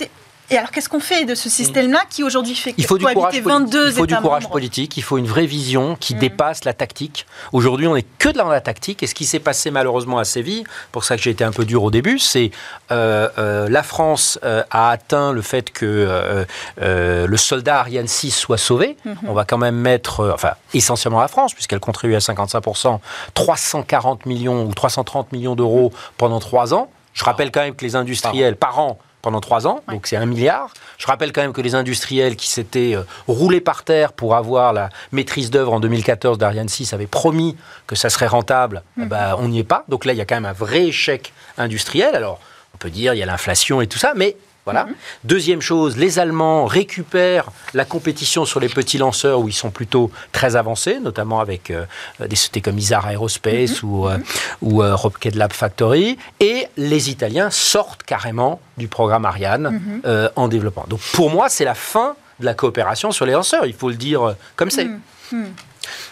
Et 0.50 0.56
alors, 0.56 0.70
qu'est-ce 0.70 0.88
qu'on 0.88 1.00
fait 1.00 1.26
de 1.26 1.34
ce 1.34 1.50
système-là 1.50 2.00
qui 2.08 2.22
aujourd'hui 2.22 2.54
fait 2.54 2.72
Il 2.78 2.86
faut 2.86 2.96
du 2.96 3.04
courage 3.04 3.16
cohabiter 3.16 3.42
politique. 3.42 3.72
22 3.74 3.88
Il 3.88 3.92
faut 3.94 4.06
du 4.06 4.16
courage 4.16 4.42
membres 4.44 4.52
politique. 4.52 4.96
Il 4.96 5.02
faut 5.02 5.18
une 5.18 5.26
vraie 5.26 5.44
vision 5.44 5.94
qui 5.96 6.14
Mm. 6.14 6.18
dépasse 6.18 6.64
la 6.64 6.72
tactique. 6.72 7.26
Aujourd'hui, 7.52 7.86
on 7.86 7.94
n'est 7.94 8.06
que 8.18 8.30
dans 8.30 8.48
la 8.48 8.60
tactique. 8.62 9.02
Et 9.02 9.06
ce 9.06 9.14
qui 9.14 9.26
s'est 9.26 9.40
passé 9.40 9.70
malheureusement 9.70 10.18
à 10.18 10.24
Séville, 10.24 10.64
pour 10.90 11.04
ça 11.04 11.16
que 11.16 11.22
j'ai 11.22 11.30
été 11.30 11.44
un 11.44 11.52
peu 11.52 11.66
dur 11.66 11.82
au 11.82 11.90
début, 11.90 12.18
c'est 12.18 12.50
euh, 12.90 13.28
euh, 13.38 13.68
la 13.68 13.82
France 13.82 14.38
euh, 14.42 14.62
a 14.70 14.90
atteint 14.90 15.32
le 15.32 15.42
fait 15.42 15.70
que 15.70 16.46
le 16.78 17.36
soldat 17.36 17.80
Ariane 17.80 18.08
6 18.08 18.30
soit 18.30 18.56
sauvé. 18.58 18.96
Mhm. 19.04 19.16
On 19.26 19.34
va 19.34 19.44
quand 19.44 19.58
même 19.58 19.76
mettre, 19.76 20.32
enfin 20.34 20.52
essentiellement 20.72 21.20
la 21.20 21.28
France, 21.28 21.52
puisqu'elle 21.52 21.80
contribue 21.80 22.14
à 22.14 22.20
55%, 22.20 23.00
340 23.34 24.24
millions 24.26 24.64
ou 24.64 24.72
330 24.72 25.32
millions 25.32 25.54
d'euros 25.54 25.92
pendant 26.16 26.40
trois 26.40 26.72
ans. 26.72 26.90
Je 27.12 27.24
rappelle 27.24 27.50
quand 27.50 27.60
même 27.60 27.74
que 27.74 27.84
les 27.84 27.96
industriels 27.96 28.56
par 28.56 28.78
an 28.78 28.98
pendant 29.28 29.40
trois 29.42 29.66
ans, 29.66 29.82
Ouais. 29.86 29.94
donc 29.94 30.06
c'est 30.06 30.16
un 30.16 30.24
milliard. 30.24 30.72
Je 30.96 31.06
rappelle 31.06 31.32
quand 31.32 31.42
même 31.42 31.52
que 31.52 31.60
les 31.60 31.74
industriels 31.74 32.34
qui 32.34 32.48
s'étaient 32.48 32.94
euh, 32.96 33.02
roulés 33.26 33.60
par 33.60 33.82
terre 33.82 34.14
pour 34.14 34.34
avoir 34.34 34.72
la 34.72 34.88
maîtrise 35.12 35.50
d'œuvre 35.50 35.74
en 35.74 35.80
2014 35.80 36.38
d'Ariane 36.38 36.70
6 36.70 36.94
avaient 36.94 37.06
promis 37.06 37.54
que 37.86 37.94
ça 37.94 38.08
serait 38.08 38.26
rentable. 38.26 38.82
Ben, 38.96 39.36
on 39.38 39.48
n'y 39.48 39.58
est 39.58 39.64
pas. 39.64 39.84
Donc 39.88 40.06
là, 40.06 40.14
il 40.14 40.16
y 40.16 40.22
a 40.22 40.24
quand 40.24 40.36
même 40.36 40.46
un 40.46 40.54
vrai 40.54 40.86
échec 40.86 41.34
industriel. 41.58 42.14
Alors, 42.14 42.40
on 42.74 42.78
peut 42.78 42.88
dire 42.88 43.12
il 43.12 43.18
y 43.18 43.22
a 43.22 43.26
l'inflation 43.26 43.82
et 43.82 43.86
tout 43.86 43.98
ça, 43.98 44.14
mais 44.16 44.34
Voilà. 44.72 44.84
Mhm. 44.84 44.94
Deuxième 45.24 45.62
chose, 45.62 45.96
les 45.96 46.18
Allemands 46.18 46.66
récupèrent 46.66 47.48
la 47.72 47.84
compétition 47.86 48.44
sur 48.44 48.60
les 48.60 48.68
petits 48.68 48.98
lanceurs 48.98 49.40
où 49.40 49.48
ils 49.48 49.52
sont 49.54 49.70
plutôt 49.70 50.10
très 50.32 50.56
avancés, 50.56 51.00
notamment 51.00 51.40
avec 51.40 51.70
euh, 51.70 51.84
des 52.20 52.36
sociétés 52.36 52.60
comme 52.60 52.78
Isar 52.78 53.08
Aerospace 53.10 53.82
Mhm. 53.82 53.88
ou, 53.90 54.08
euh, 54.08 54.18
ou 54.60 54.82
euh, 54.82 54.94
Rocket 54.94 55.34
Lab 55.36 55.52
Factory. 55.52 56.18
Et 56.40 56.66
les 56.76 57.08
Italiens 57.10 57.48
sortent 57.50 58.02
carrément 58.02 58.60
du 58.76 58.88
programme 58.88 59.24
Ariane 59.24 59.70
Mhm. 59.70 60.02
euh, 60.04 60.28
en 60.36 60.48
développement. 60.48 60.84
Donc 60.88 61.00
pour 61.14 61.30
moi, 61.30 61.48
c'est 61.48 61.64
la 61.64 61.74
fin 61.74 62.14
de 62.40 62.44
la 62.44 62.52
coopération 62.54 63.10
sur 63.10 63.24
les 63.24 63.32
lanceurs. 63.32 63.64
Il 63.66 63.72
faut 63.74 63.88
le 63.88 63.96
dire 63.96 64.34
comme 64.54 64.70
c'est. 64.70 64.84
Mhm. 65.32 65.52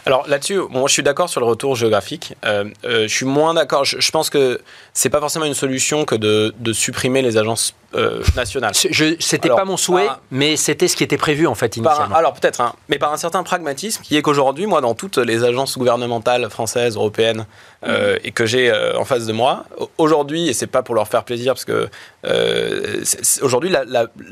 Alors 0.07 0.27
là-dessus, 0.29 0.57
bon, 0.59 0.79
moi 0.81 0.88
je 0.88 0.92
suis 0.95 1.03
d'accord 1.03 1.29
sur 1.29 1.40
le 1.40 1.47
retour 1.47 1.77
géographique. 1.77 2.35
Euh, 2.45 2.64
euh, 2.85 3.03
je 3.09 3.14
suis 3.14 3.27
moins 3.27 3.53
d'accord. 3.55 3.85
Je, 3.85 4.01
je 4.01 4.11
pense 4.11 4.31
que 4.31 4.61
c'est 4.95 5.11
pas 5.11 5.21
forcément 5.21 5.45
une 5.45 5.55
solution 5.55 6.05
que 6.05 6.14
de, 6.14 6.55
de 6.59 6.73
supprimer 6.73 7.21
les 7.23 7.37
agences 7.37 7.75
euh, 7.96 8.22
C'était 9.20 9.48
pas 9.48 9.64
mon 9.64 9.76
souhait, 9.76 10.06
par- 10.06 10.20
mais 10.30 10.56
c'était 10.56 10.87
ce 10.88 10.96
qui 10.96 11.02
était 11.04 11.16
prévu 11.16 11.46
en 11.46 11.54
fait 11.54 11.80
Par 11.80 11.92
initialement. 11.92 12.14
alors 12.16 12.35
peut-être, 12.35 12.61
hein, 12.61 12.74
mais 12.88 12.98
par 12.98 13.12
un 13.12 13.16
certain 13.16 13.42
pragmatisme 13.42 14.02
qui 14.02 14.16
est 14.16 14.22
qu'aujourd'hui, 14.22 14.66
moi, 14.66 14.80
dans 14.80 14.94
toutes 14.94 15.18
les 15.18 15.42
agences 15.44 15.76
gouvernementales 15.78 16.48
françaises, 16.50 16.96
européennes, 16.96 17.46
euh, 17.87 18.18
et 18.24 18.32
que 18.32 18.46
j'ai 18.46 18.70
euh, 18.70 18.98
en 18.98 19.04
face 19.04 19.26
de 19.26 19.32
moi, 19.32 19.64
au- 19.78 19.90
aujourd'hui, 19.98 20.48
et 20.48 20.52
c'est 20.52 20.66
pas 20.66 20.82
pour 20.82 20.94
leur 20.94 21.09
faire 21.09 21.24
plaisir, 21.24 21.54
parce 21.54 21.64
que 21.64 21.88
euh, 22.26 23.02
aujourd'hui, 23.42 23.72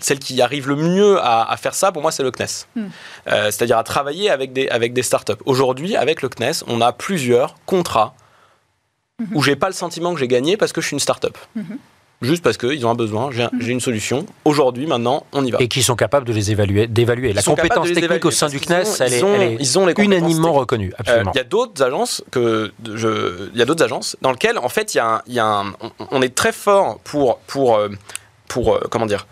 celle 0.00 0.18
qui 0.18 0.40
arrive 0.42 0.68
le 0.68 0.77
mieux 0.77 1.18
à, 1.20 1.50
à 1.50 1.57
faire 1.57 1.74
ça, 1.74 1.92
pour 1.92 2.03
moi, 2.03 2.11
c'est 2.11 2.22
le 2.22 2.31
CNES. 2.31 2.66
Mm. 2.77 2.87
C'est-à-dire 3.27 3.79
à 3.79 3.85
travailler 3.85 4.31
avec 4.31 4.53
des, 4.53 4.68
avec 4.68 4.92
des 4.92 5.03
startups. 5.03 5.33
Aujourd'hui, 5.46 5.96
avec 5.96 6.22
le 6.22 6.29
CNES, 6.29 6.64
on 6.66 6.81
a 6.81 6.92
plusieurs 6.92 7.55
contrats 7.66 8.14
où 9.33 9.42
j'ai 9.42 9.55
pas 9.57 9.68
le 9.68 9.72
sentiment 9.74 10.12
que 10.12 10.18
j'ai 10.20 10.27
gagné 10.29 10.57
parce 10.57 10.72
que 10.72 10.81
je 10.81 10.87
suis 10.88 10.94
une 10.94 11.00
startup. 11.00 11.38
Mhm. 11.55 11.79
Juste 12.25 12.43
parce 12.43 12.57
qu'ils 12.57 12.85
ont 12.87 12.91
un 12.91 12.95
besoin, 12.95 13.31
j'ai 13.31 13.45
un- 13.45 13.51
j'ai 13.61 13.73
une 13.73 13.81
solution. 13.81 14.27
Aujourd'hui, 14.45 14.87
maintenant, 14.87 15.25
on 15.33 15.45
y 15.45 15.51
va. 15.51 15.59
Et 15.61 15.69
qui 15.69 15.83
sont 15.83 15.97
capables 15.97 16.27
de 16.27 16.33
les 16.33 16.51
évaluer, 16.51 16.87
d'évaluer. 16.87 17.33
La 17.33 17.43
compétence 17.43 17.93
technique 17.93 18.25
au 18.25 18.31
sein 18.31 18.49
du 18.49 18.59
CNES, 18.59 18.85
ont- 18.85 18.95
elle 19.01 19.13
est, 19.13 19.19
ils 19.19 19.25
ont- 19.25 19.35
elle 19.35 19.43
est 19.43 19.57
ils 19.61 19.79
ont 19.79 19.87
les 19.87 19.95
compétences 19.95 20.19
unanimement 20.19 20.53
reconnue, 20.53 20.91
Euh, 20.95 20.97
absolument. 21.01 21.33
Il 21.35 21.39
y 21.39 21.41
a 21.41 21.45
d'autres 21.45 21.83
agences 21.83 22.25
que 22.31 22.73
je, 22.95 23.49
il 23.53 23.59
y 23.59 23.63
a 23.63 23.65
d'autres 23.65 23.85
agences 23.85 24.17
dans 24.23 24.33
lesquelles 24.33 24.59
en 24.59 24.69
fait 24.69 24.95
il 24.95 24.99
y 24.99 25.01
a, 25.01 25.07
un- 25.07 25.23
il 25.27 25.35
y 25.35 25.39
a 25.39 25.47
un- 25.47 25.73
on, 25.81 25.91
on 26.11 26.23
est 26.23 26.35
très 26.35 26.53
fort 26.53 26.99
pour 27.05 27.39
pour 27.47 27.77
euh, 27.77 27.89
pour 28.49 28.75
euh, 28.75 28.81
comment 28.91 29.07
dire 29.07 29.27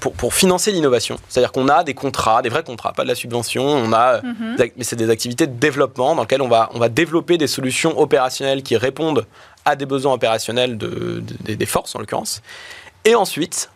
pour, 0.00 0.12
pour 0.12 0.34
financer 0.34 0.70
l'innovation. 0.70 1.16
C'est-à-dire 1.28 1.50
qu'on 1.50 1.68
a 1.68 1.82
des 1.82 1.94
contrats, 1.94 2.42
des 2.42 2.50
vrais 2.50 2.62
contrats, 2.62 2.92
pas 2.92 3.04
de 3.04 3.08
la 3.08 3.14
subvention. 3.14 3.64
On 3.64 3.90
a, 3.92 4.20
Mhm. 4.22 4.56
mais 4.76 4.84
c'est 4.84 4.96
des 4.96 5.08
activités 5.08 5.46
de 5.46 5.54
développement 5.58 6.14
dans 6.14 6.22
lesquelles 6.22 6.42
on 6.42 6.48
va 6.48 6.68
on 6.74 6.78
va 6.78 6.90
développer 6.90 7.38
des 7.38 7.46
solutions 7.46 7.98
opérationnelles 7.98 8.62
qui 8.62 8.76
répondent 8.76 9.24
à 9.64 9.76
des 9.76 9.86
besoins 9.86 10.14
opérationnels 10.14 10.78
de, 10.78 11.22
de- 11.46 11.54
des- 11.54 11.66
forces 11.66 11.94
en 11.94 11.98
l'occurrence. 11.98 12.42
Et 13.04 13.14
ensuite, 13.14 13.70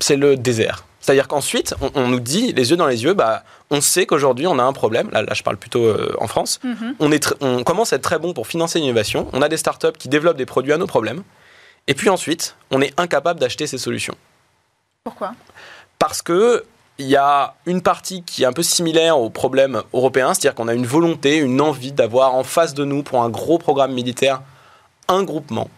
c'est 0.00 0.16
le 0.16 0.36
désert. 0.36 0.84
C'est-à-dire 1.00 1.28
qu'ensuite, 1.28 1.74
on, 1.80 1.90
on 1.94 2.08
nous 2.08 2.20
dit, 2.20 2.52
les 2.52 2.70
yeux 2.70 2.76
dans 2.76 2.86
les 2.86 3.02
yeux, 3.04 3.14
bah, 3.14 3.42
on 3.70 3.80
sait 3.80 4.06
qu'aujourd'hui, 4.06 4.46
on 4.46 4.58
a 4.58 4.62
un 4.62 4.72
problème. 4.72 5.10
Là, 5.10 5.22
là 5.22 5.32
je 5.34 5.42
parle 5.42 5.56
plutôt 5.56 5.84
euh, 5.84 6.14
en 6.20 6.26
France. 6.28 6.60
Mhm. 6.62 6.94
On, 6.98 7.10
est 7.12 7.34
on 7.40 7.62
commence 7.64 7.92
à 7.92 7.96
être 7.96 8.02
très 8.02 8.18
bon 8.18 8.32
pour 8.34 8.46
financer 8.46 8.78
l'innovation. 8.80 9.28
On 9.32 9.42
a 9.42 9.48
des 9.48 9.56
startups 9.56 9.96
qui 9.98 10.08
développent 10.08 10.36
des 10.36 10.46
produits 10.46 10.72
à 10.72 10.78
nos 10.78 10.86
problèmes. 10.86 11.22
Et 11.86 11.94
puis 11.94 12.08
ensuite, 12.10 12.54
on 12.70 12.80
est 12.82 12.98
incapable 13.00 13.40
d'acheter 13.40 13.66
ces 13.66 13.78
solutions. 13.78 14.14
Pourquoi? 15.04 15.32
Parce 15.98 16.22
que 16.22 16.64
il 16.98 17.06
y 17.06 17.16
a 17.16 17.54
une 17.64 17.80
partie 17.80 18.22
qui 18.22 18.42
est 18.42 18.46
un 18.46 18.52
peu 18.52 18.62
similaire 18.62 19.18
aux 19.18 19.30
problèmes 19.30 19.82
européens, 19.94 20.34
c'est-à-dire 20.34 20.54
qu'on 20.54 20.68
a 20.68 20.74
une 20.74 20.84
volonté, 20.84 21.38
une 21.38 21.62
envie 21.62 21.92
d'avoir 21.92 22.34
en 22.34 22.44
face 22.44 22.74
de 22.74 22.84
nous, 22.84 23.02
pour 23.02 23.22
un 23.22 23.30
gros 23.30 23.56
programme 23.56 23.92
militaire, 23.94 24.42
un 25.10 25.22
groupement 25.22 25.68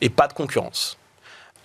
et 0.00 0.10
pas 0.10 0.26
de 0.28 0.32
concurrence. 0.34 0.98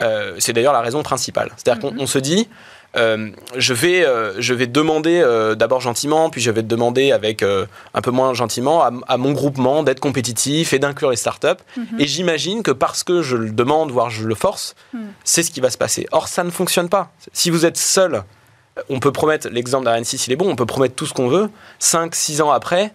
Euh, 0.02 0.36
c'est 0.40 0.54
d'ailleurs 0.54 0.72
la 0.74 0.82
raison 0.82 1.04
principale. 1.04 1.52
C'est-à-dire 1.58 1.82
qu'on 1.82 1.94
on 2.00 2.08
se 2.08 2.20
dit, 2.20 2.48
euh, 2.96 3.32
je, 3.58 3.74
vais, 3.74 4.06
euh, 4.06 4.40
je 4.40 4.54
vais 4.54 4.66
demander 4.66 5.22
d'abord 5.58 5.82
gentiment, 5.82 6.30
puis 6.30 6.40
je 6.40 6.50
vais 6.52 6.64
demander 6.64 7.12
avec 7.12 7.44
un 7.44 8.02
peu 8.02 8.12
moins 8.12 8.34
gentiment 8.34 8.82
à, 8.82 8.92
à 9.10 9.18
mon 9.18 9.34
groupement 9.34 9.84
d'être 9.84 10.00
compétitif 10.00 10.72
et 10.72 10.80
d'inclure 10.80 11.10
les 11.10 11.18
startups. 11.18 11.48
Et 11.98 12.08
j'imagine 12.08 12.64
que 12.64 12.72
parce 12.72 13.04
que 13.04 13.22
je 13.22 13.36
le 13.36 13.50
demande, 13.52 13.92
voire 13.92 14.10
je 14.10 14.26
le 14.26 14.36
force, 14.36 14.76
Mhm. 14.94 15.12
c'est 15.26 15.44
ce 15.44 15.52
qui 15.52 15.60
va 15.60 15.70
se 15.70 15.78
passer. 15.78 16.08
Or, 16.12 16.30
ça 16.30 16.44
ne 16.46 16.50
fonctionne 16.52 16.88
pas. 16.88 17.12
Si 17.34 17.50
vous 17.50 17.66
êtes 17.66 17.78
seul, 17.78 18.24
on 18.88 19.02
peut 19.02 19.12
promettre, 19.12 19.50
l'exemple 19.50 19.84
d'Ariane 19.84 20.06
6, 20.06 20.28
il 20.28 20.34
est 20.34 20.38
bon, 20.38 20.50
on 20.50 20.56
peut 20.56 20.66
promettre 20.66 20.96
tout 20.96 21.06
ce 21.06 21.14
qu'on 21.14 21.28
veut. 21.28 21.50
5, 21.80 22.16
6 22.16 22.40
ans 22.42 22.52
après, 22.52 22.94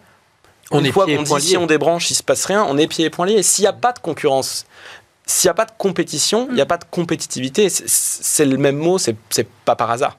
On 0.71 0.81
une 0.81 0.87
est 0.87 0.93
fois 0.93 1.05
pieds 1.07 1.15
et 1.15 1.17
qu'on 1.19 1.37
dit 1.37 1.47
si 1.49 1.57
on 1.57 1.67
débranche, 1.67 2.11
il 2.11 2.15
se 2.15 2.23
passe 2.23 2.45
rien, 2.47 2.65
on 2.69 2.77
est 2.79 2.87
pieds 2.87 3.05
et 3.05 3.11
poings 3.11 3.27
liés. 3.27 3.43
S'il 3.43 3.63
n'y 3.65 3.69
a 3.69 3.73
pas 3.73 3.93
de 3.93 3.99
concurrence, 3.99 4.67
s'il 5.27 5.49
n'y 5.49 5.51
a 5.53 5.55
pas 5.55 5.65
de 5.67 5.73
compétition, 5.77 6.47
il 6.51 6.55
n'y 6.55 6.61
a 6.61 6.67
pas 6.67 6.77
de 6.79 6.85
compétitivité. 6.91 7.69
C'est- 7.71 8.45
le 8.45 8.57
même 8.57 8.77
mot, 8.77 8.99
c'est 8.99 9.17
pas 9.65 9.77
par 9.77 9.91
hasard. 9.91 10.19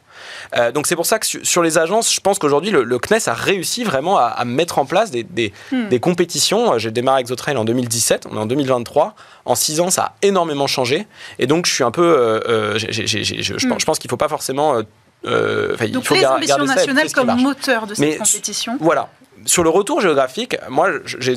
Euh, 0.57 0.71
donc 0.71 0.87
c'est 0.87 0.95
pour 0.95 1.05
ça 1.05 1.19
que 1.19 1.25
su- 1.25 1.43
sur 1.45 1.61
les 1.61 1.77
agences, 1.77 2.11
je 2.13 2.19
pense 2.21 2.39
qu'aujourd'hui 2.39 2.71
le, 2.71 2.83
le 2.83 2.97
CNES 2.99 3.27
a 3.27 3.33
réussi 3.33 3.83
vraiment 3.83 4.17
à, 4.17 4.23
à 4.23 4.45
mettre 4.45 4.79
en 4.79 4.85
place 4.85 5.11
des, 5.11 5.23
des- 5.23 5.51
des 5.71 5.99
compétitions. 5.99 6.73
Euh, 6.73 6.77
J'ai 6.79 6.89
démarré 6.89 7.17
avec 7.17 7.27
Zotrail 7.27 7.57
en 7.57 7.65
2017, 7.65 8.25
on 8.31 8.35
est 8.37 8.39
en 8.39 8.45
2023. 8.45 9.13
En 9.43 9.55
six 9.55 9.79
ans, 9.81 9.89
ça 9.91 10.01
a 10.03 10.13
énormément 10.21 10.67
changé. 10.67 11.05
Et 11.37 11.47
donc 11.47 11.65
je 11.67 11.73
suis 11.73 11.83
un 11.83 11.91
peu, 11.91 12.01
euh, 12.03 12.77
je, 12.79 12.91
je 12.91 13.67
pense, 13.67 13.81
je 13.81 13.85
pense 13.85 13.99
qu'il 13.99 14.09
faut 14.09 14.17
pas 14.17 14.29
forcément, 14.29 14.75
euh, 14.77 14.83
euh, 15.25 15.73
enfin, 15.75 15.85
il 15.85 15.91
Donc 15.91 16.05
faut 16.05 16.15
les 16.15 16.25
ambitions 16.25 16.63
nationales 16.65 17.11
comme 17.11 17.27
marche. 17.27 17.41
moteur 17.41 17.85
de 17.85 17.93
cette 17.93 17.99
Mais- 18.05 18.17
compétition. 18.17 18.77
Voilà. 18.79 19.09
Sur 19.45 19.63
le 19.63 19.69
retour 19.69 20.01
géographique, 20.01 20.57
moi, 20.69 20.89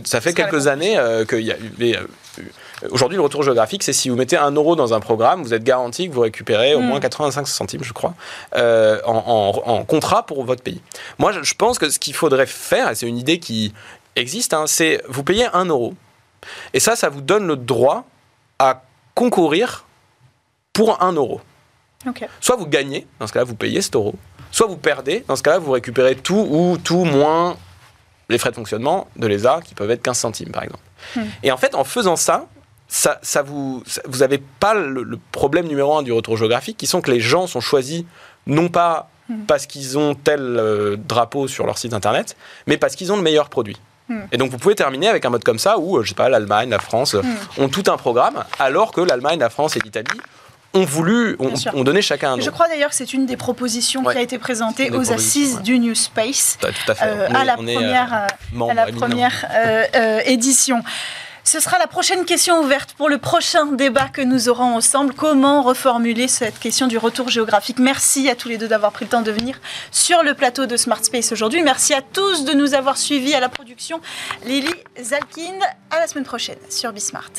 ça 0.04 0.20
fait 0.20 0.32
quelques 0.34 0.66
années 0.66 0.98
euh, 0.98 1.24
qu'il 1.24 1.40
y 1.42 1.52
a 1.52 1.56
eu 1.58 1.94
euh, 1.94 2.06
Aujourd'hui, 2.90 3.16
le 3.16 3.22
retour 3.22 3.42
géographique, 3.42 3.82
c'est 3.82 3.92
si 3.92 4.08
vous 4.08 4.14
mettez 4.14 4.36
un 4.36 4.52
euro 4.52 4.76
dans 4.76 4.94
un 4.94 5.00
programme, 5.00 5.42
vous 5.42 5.52
êtes 5.52 5.64
garanti 5.64 6.08
que 6.08 6.14
vous 6.14 6.20
récupérez 6.20 6.74
au 6.76 6.80
Mm. 6.80 6.86
moins 6.86 7.00
85 7.00 7.48
centimes, 7.48 7.82
je 7.82 7.92
crois, 7.92 8.14
euh, 8.54 9.00
en, 9.04 9.16
en- 9.66 9.68
en 9.72 9.84
contrat 9.84 10.24
pour 10.24 10.44
votre 10.44 10.62
pays. 10.62 10.80
Moi, 11.18 11.32
je, 11.42 11.54
pense 11.54 11.78
que 11.78 11.90
ce 11.90 11.98
qu'il 11.98 12.14
faudrait 12.14 12.46
faire, 12.46 12.88
et 12.90 12.94
c'est 12.94 13.08
une 13.08 13.18
idée 13.18 13.40
qui 13.40 13.74
existe, 14.14 14.54
hein, 14.54 14.64
c'est 14.68 15.02
vous 15.08 15.24
payez 15.24 15.46
un 15.52 15.64
euro. 15.64 15.94
Et 16.72 16.78
ça, 16.78 16.94
ça 16.94 17.08
vous 17.08 17.20
donne 17.20 17.48
le 17.48 17.56
droit 17.56 18.04
à 18.60 18.82
concourir 19.16 19.84
pour 20.72 21.02
un 21.02 21.12
euro. 21.12 21.40
Soit 22.40 22.54
vous 22.56 22.66
gagnez, 22.68 23.08
dans 23.18 23.26
ce 23.26 23.32
cas-là, 23.32 23.44
vous 23.44 23.56
payez 23.56 23.82
cet 23.82 23.96
euro. 23.96 24.14
Soit 24.52 24.68
vous 24.68 24.76
perdez, 24.76 25.24
dans 25.26 25.34
ce 25.34 25.42
cas-là, 25.42 25.58
vous 25.58 25.72
récupérez 25.72 26.14
tout 26.14 26.46
ou 26.48 26.78
tout 26.78 27.02
moins 27.04 27.56
les 28.28 28.38
frais 28.38 28.50
de 28.50 28.56
fonctionnement 28.56 29.08
de 29.16 29.26
l'ESA, 29.26 29.60
qui 29.64 29.74
peuvent 29.74 29.90
être 29.90 30.02
15 30.02 30.18
centimes, 30.18 30.50
par 30.52 30.62
exemple. 30.62 30.82
Hmm. 31.16 31.22
Et 31.42 31.50
en 31.52 31.56
fait, 31.56 31.74
en 31.74 31.84
faisant 31.84 32.16
ça, 32.16 32.46
ça, 32.88 33.18
ça 33.22 33.42
vous, 33.42 33.82
ça- 33.86 34.02
vous 34.06 34.18
n'avez 34.18 34.38
pas 34.38 34.74
le, 34.74 35.02
le 35.02 35.18
problème 35.32 35.66
numéro 35.66 35.96
un 35.96 36.02
du 36.02 36.12
retour 36.12 36.36
géographique, 36.36 36.76
qui 36.76 36.86
sont 36.86 37.00
que 37.00 37.10
les 37.10 37.20
gens 37.20 37.46
sont 37.46 37.60
choisis 37.60 38.04
non 38.46 38.68
pas 38.68 39.08
Hmm. 39.30 39.44
parce 39.46 39.66
qu'ils 39.66 39.98
ont 39.98 40.14
tel 40.14 40.40
euh, 40.40 40.96
drapeau 40.96 41.48
sur 41.48 41.66
leur 41.66 41.76
site 41.76 41.92
internet, 41.92 42.34
mais 42.66 42.78
parce 42.78 42.96
qu'ils 42.96 43.12
ont 43.12 43.16
le 43.16 43.22
meilleur 43.22 43.50
produit. 43.50 43.76
Hmm. 44.08 44.20
Et 44.32 44.38
donc 44.38 44.50
vous 44.50 44.56
pouvez 44.56 44.74
terminer 44.74 45.06
avec 45.06 45.22
un 45.26 45.28
mode 45.28 45.44
comme 45.44 45.58
ça 45.58 45.76
où, 45.78 45.98
euh, 45.98 46.02
je 46.02 46.08
sais 46.08 46.14
pas, 46.14 46.30
l'Allemagne, 46.30 46.70
la 46.70 46.78
France 46.78 47.14
ont 47.58 47.68
tout 47.68 47.84
un 47.88 47.98
programme, 47.98 48.42
alors 48.58 48.90
que 48.90 49.02
l'Allemagne, 49.02 49.38
la 49.38 49.50
France 49.50 49.76
et 49.76 49.80
l'Italie 49.80 50.18
ont 50.74 50.84
voulu, 50.84 51.34
ont, 51.38 51.52
ont 51.74 51.84
donné 51.84 52.02
chacun 52.02 52.32
un 52.34 52.40
Je 52.40 52.46
nom. 52.46 52.52
crois 52.52 52.68
d'ailleurs 52.68 52.90
que 52.90 52.96
c'est 52.96 53.12
une 53.14 53.26
des 53.26 53.36
propositions 53.36 54.02
Ouais. 54.04 54.12
qui 54.14 54.18
a 54.20 54.22
été 54.22 54.38
présentée 54.38 54.90
aux 54.90 55.12
assises 55.12 55.56
ouais. 55.56 55.62
du 55.62 55.78
New 55.78 55.94
Space 55.94 56.58
Tout 56.60 56.66
à- 56.66 56.70
tout 56.72 56.90
à 56.92 56.94
fait. 56.94 57.04
euh, 57.06 57.28
à 57.34 57.44
la 57.44 57.54
première, 57.54 58.26
membre 58.52 58.70
à 58.72 58.74
la 58.74 58.86
première 58.86 59.46
euh, 59.50 60.20
édition. 60.26 60.82
Ce 61.44 61.60
sera 61.60 61.78
la 61.78 61.86
prochaine 61.86 62.26
question 62.26 62.60
ouverte 62.60 62.92
pour 62.92 63.08
le 63.08 63.16
prochain 63.16 63.64
débat 63.72 64.08
que 64.12 64.20
nous 64.20 64.50
aurons 64.50 64.76
ensemble. 64.76 65.14
Comment 65.14 65.62
reformuler 65.62 66.28
cette 66.28 66.58
question 66.58 66.86
du 66.88 66.98
retour 66.98 67.30
géographique? 67.30 67.78
Merci 67.78 68.28
à 68.28 68.34
tous 68.34 68.50
les 68.50 68.58
deux 68.58 68.68
d'avoir 68.68 68.92
pris 68.92 69.06
le 69.06 69.10
temps 69.10 69.22
de 69.22 69.30
venir 69.32 69.58
sur 69.90 70.22
le 70.22 70.34
plateau 70.34 70.66
de 70.66 70.76
Smart 70.76 71.02
Space 71.02 71.32
aujourd'hui. 71.32 71.62
Merci 71.62 71.94
à 71.94 72.02
tous 72.02 72.44
de 72.44 72.52
nous 72.52 72.74
avoir 72.74 72.98
suivis 72.98 73.32
à 73.34 73.40
la 73.40 73.48
production. 73.48 73.98
Lily 74.44 74.74
Zalkin, 75.02 75.58
à 75.90 75.98
la 76.00 76.06
semaine 76.06 76.24
prochaine 76.26 76.58
sur 76.68 76.92
Bismart. 76.92 77.30